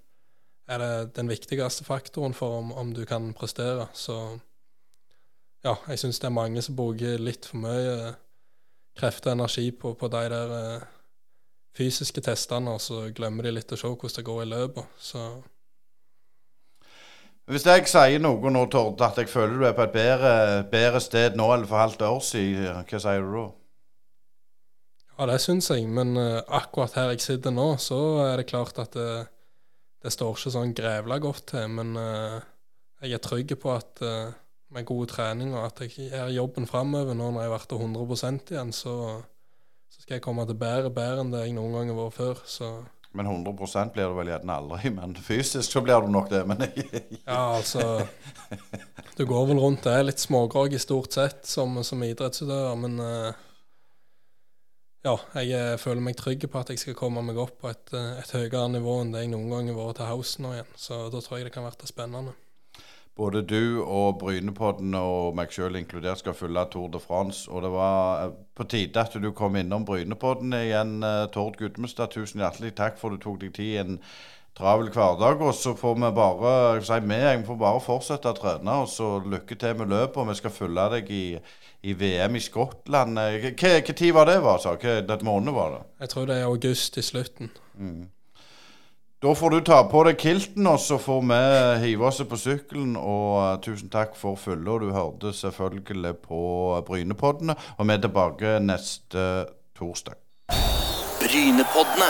er 0.71 0.81
det 0.81 1.15
den 1.17 1.29
viktigste 1.31 1.85
faktoren 1.87 2.33
for 2.37 2.61
om, 2.61 2.71
om 2.71 2.93
du 2.95 3.03
kan 3.05 3.33
prestere. 3.37 3.87
Så 3.93 4.17
ja, 5.65 5.75
jeg 5.87 5.99
syns 6.01 6.19
det 6.19 6.29
er 6.29 6.35
mange 6.35 6.63
som 6.63 6.77
bruker 6.77 7.21
litt 7.21 7.45
for 7.49 7.61
mye 7.65 7.93
eh, 7.93 8.19
krefter 8.97 9.31
og 9.31 9.39
energi 9.39 9.69
på, 9.71 9.93
på 9.99 10.09
de 10.11 10.25
der 10.33 10.57
eh, 10.57 10.89
fysiske 11.77 12.23
testene, 12.25 12.75
og 12.75 12.81
så 12.81 13.07
glemmer 13.15 13.47
de 13.47 13.55
litt 13.55 13.71
å 13.71 13.79
se 13.79 13.87
hvordan 13.87 14.17
det 14.17 14.27
går 14.27 14.43
i 14.43 14.51
løpet. 14.51 14.99
Så 14.99 15.27
Hvis 17.51 17.65
jeg 17.67 17.87
sier 17.91 18.23
noe 18.23 18.51
nå, 18.51 18.65
Tord, 18.71 19.01
at 19.01 19.17
jeg 19.19 19.29
føler 19.29 19.57
du 19.57 19.65
er 19.69 19.77
på 19.77 19.85
et 19.87 19.95
bedre, 19.95 20.35
bedre 20.71 21.01
sted 21.03 21.37
nå 21.39 21.51
enn 21.55 21.67
for 21.67 21.83
halvt 21.83 22.05
år 22.09 22.21
siden, 22.25 22.85
hva 22.87 23.03
sier 23.05 23.25
du 23.25 23.33
da? 23.37 23.47
ja, 25.21 25.27
det 25.29 25.37
syns 25.43 25.69
jeg. 25.69 25.85
Men 25.85 26.15
uh, 26.17 26.41
akkurat 26.49 26.95
her 26.97 27.13
jeg 27.13 27.21
sitter 27.21 27.53
nå, 27.53 27.75
så 27.81 27.99
er 28.25 28.41
det 28.41 28.49
klart 28.49 28.79
at 28.81 28.95
det, 28.97 29.27
det 30.01 30.13
står 30.13 30.37
ikke 30.37 30.53
sånn 30.53 30.77
grevla 30.77 31.17
godt 31.21 31.51
til. 31.53 31.67
Men 31.77 31.93
uh, 31.99 32.39
jeg 33.01 33.17
er 33.17 33.23
trygg 33.23 33.53
på 33.61 33.73
at 33.73 34.01
uh, 34.05 34.31
med 34.71 34.87
god 34.87 35.11
trening 35.11 35.51
og 35.55 35.67
at 35.67 35.83
jeg 35.83 36.07
gjør 36.07 36.31
jobben 36.31 36.67
framover 36.69 37.15
nå 37.17 37.27
når 37.27 37.43
jeg 37.43 37.49
har 37.49 37.57
vært 37.57 37.75
100 37.75 38.39
igjen, 38.53 38.71
så, 38.75 38.95
så 39.91 40.03
skal 40.03 40.17
jeg 40.17 40.25
komme 40.25 40.47
til 40.47 40.59
bedre 40.59 40.91
bedre 40.95 41.25
enn 41.25 41.33
det 41.33 41.45
jeg 41.45 41.55
noen 41.57 41.75
gang 41.75 41.91
har 41.91 41.99
vært 41.99 42.17
før. 42.17 42.43
Så 42.47 42.71
Men 43.11 43.27
100% 43.27 43.91
blir 43.91 44.07
du 44.07 44.15
vel 44.15 44.31
gjerne 44.31 44.57
aldri, 44.63 44.91
men 44.99 45.15
fysisk 45.19 45.75
så 45.75 45.83
blir 45.83 46.05
du 46.05 46.11
nok 46.13 46.31
det. 46.31 46.45
Men 46.47 46.63
ja, 47.27 47.57
altså 47.57 48.07
Du 49.17 49.25
går 49.27 49.51
vel 49.51 49.59
rundt 49.59 49.83
det 49.85 49.97
litt 50.05 50.23
smågrog 50.23 50.73
i 50.73 50.79
stort 50.81 51.19
sett 51.19 51.45
som, 51.45 51.81
som 51.83 52.03
idrettsutøver, 52.07 52.77
men 52.79 52.99
eh, 53.03 53.47
ja, 55.01 55.15
jeg 55.33 55.49
eh, 55.57 55.79
føler 55.81 56.03
meg 56.05 56.17
trygg 56.19 56.45
på 56.45 56.61
at 56.61 56.69
jeg 56.69 56.81
skal 56.81 56.97
komme 56.97 57.23
meg 57.25 57.39
opp 57.41 57.55
på 57.63 57.71
et, 57.71 57.89
eh, 57.97 58.19
et 58.21 58.33
høyere 58.37 58.67
nivå 58.69 58.99
enn 59.01 59.13
det 59.15 59.23
jeg 59.23 59.31
noen 59.33 59.49
gang 59.49 59.71
har 59.71 59.79
vært 59.79 59.97
til 59.97 60.09
House 60.11 60.43
nå 60.43 60.53
igjen. 60.53 60.71
Så 60.77 61.03
da 61.13 61.21
tror 61.25 61.39
jeg 61.39 61.47
det 61.47 61.53
kan 61.55 61.65
bli 61.65 61.89
spennende. 61.89 62.35
både 63.15 63.41
du 63.41 63.83
og 63.83 64.19
Brynepodden 64.19 64.95
og 64.95 65.35
meg 65.35 65.51
sjøl 65.51 65.75
inkludert 65.75 66.21
skal 66.21 66.33
følge 66.33 66.63
Tour 66.71 66.87
de 66.89 66.99
France. 66.99 67.49
Og 67.51 67.61
det 67.65 67.71
var 67.73 68.27
eh, 68.27 68.35
på 68.55 68.63
tide 68.69 69.01
at 69.01 69.17
du 69.17 69.31
kom 69.31 69.55
innom 69.55 69.85
Brynepodden 69.85 70.53
igjen, 70.53 71.01
Tord 71.33 71.57
Gudmestad. 71.57 72.13
Tusen 72.13 72.41
hjertelig 72.41 72.75
takk 72.77 73.01
for 73.01 73.09
at 73.09 73.19
du 73.19 73.25
tok 73.25 73.41
deg 73.41 73.53
tid 73.57 73.81
en 73.81 73.99
travel 74.57 74.91
hverdag. 74.91 75.41
Og 75.41 75.55
så 75.55 75.73
får 75.77 75.97
vi 75.99 76.11
bare 76.15 76.53
jeg 76.77 76.85
si, 76.87 76.99
vi, 77.07 77.19
jeg 77.23 77.43
får 77.47 77.59
bare 77.61 77.83
fortsette 77.83 78.31
å 78.31 78.37
trene. 78.37 78.77
Og 78.83 78.89
så 78.91 79.17
lykke 79.25 79.57
til 79.59 79.75
med 79.79 79.91
løpet. 79.93 80.21
Og 80.23 80.31
vi 80.31 80.39
skal 80.39 80.55
følge 80.55 80.87
deg 80.95 81.11
i, 81.11 81.25
i 81.83 81.97
VM 81.97 82.39
i 82.39 82.45
Skottland. 82.45 83.19
Hvilken 83.19 83.59
Hva 83.59 83.75
hva 83.81 83.99
tid 84.03 84.15
var 84.17 84.31
det, 84.31 84.39
var, 84.45 84.63
sa? 84.63 84.77
Hva 84.77 84.97
det 85.07 85.21
måned 85.27 85.55
var 85.57 85.77
det? 85.77 85.83
Jeg 86.05 86.15
tror 86.15 86.31
det 86.31 86.39
er 86.39 86.49
august 86.49 86.97
i 86.97 87.05
slutten. 87.05 87.53
Da 89.21 89.35
får 89.37 89.49
du 89.53 89.59
ta 89.61 89.83
på 89.85 89.99
deg 90.07 90.15
kilten, 90.17 90.65
og 90.65 90.79
så 90.81 90.95
får 90.97 91.19
vi 91.29 91.41
hive 91.83 92.07
oss 92.07 92.23
på 92.25 92.39
sykkelen. 92.41 92.95
Og 92.97 93.35
eh, 93.43 93.59
tusen 93.61 93.91
takk 93.93 94.15
for 94.17 94.33
følget. 94.33 94.71
Og 94.73 94.81
du 94.81 94.95
hørte 94.95 95.33
selvfølgelig 95.37 96.15
på 96.25 96.41
Brynepoddene. 96.87 97.53
Og 97.77 97.85
vi 97.85 97.93
er 97.93 98.01
tilbake 98.01 98.57
neste 98.65 99.27
torsdag. 99.77 100.17
Brynepoddene. 101.21 102.09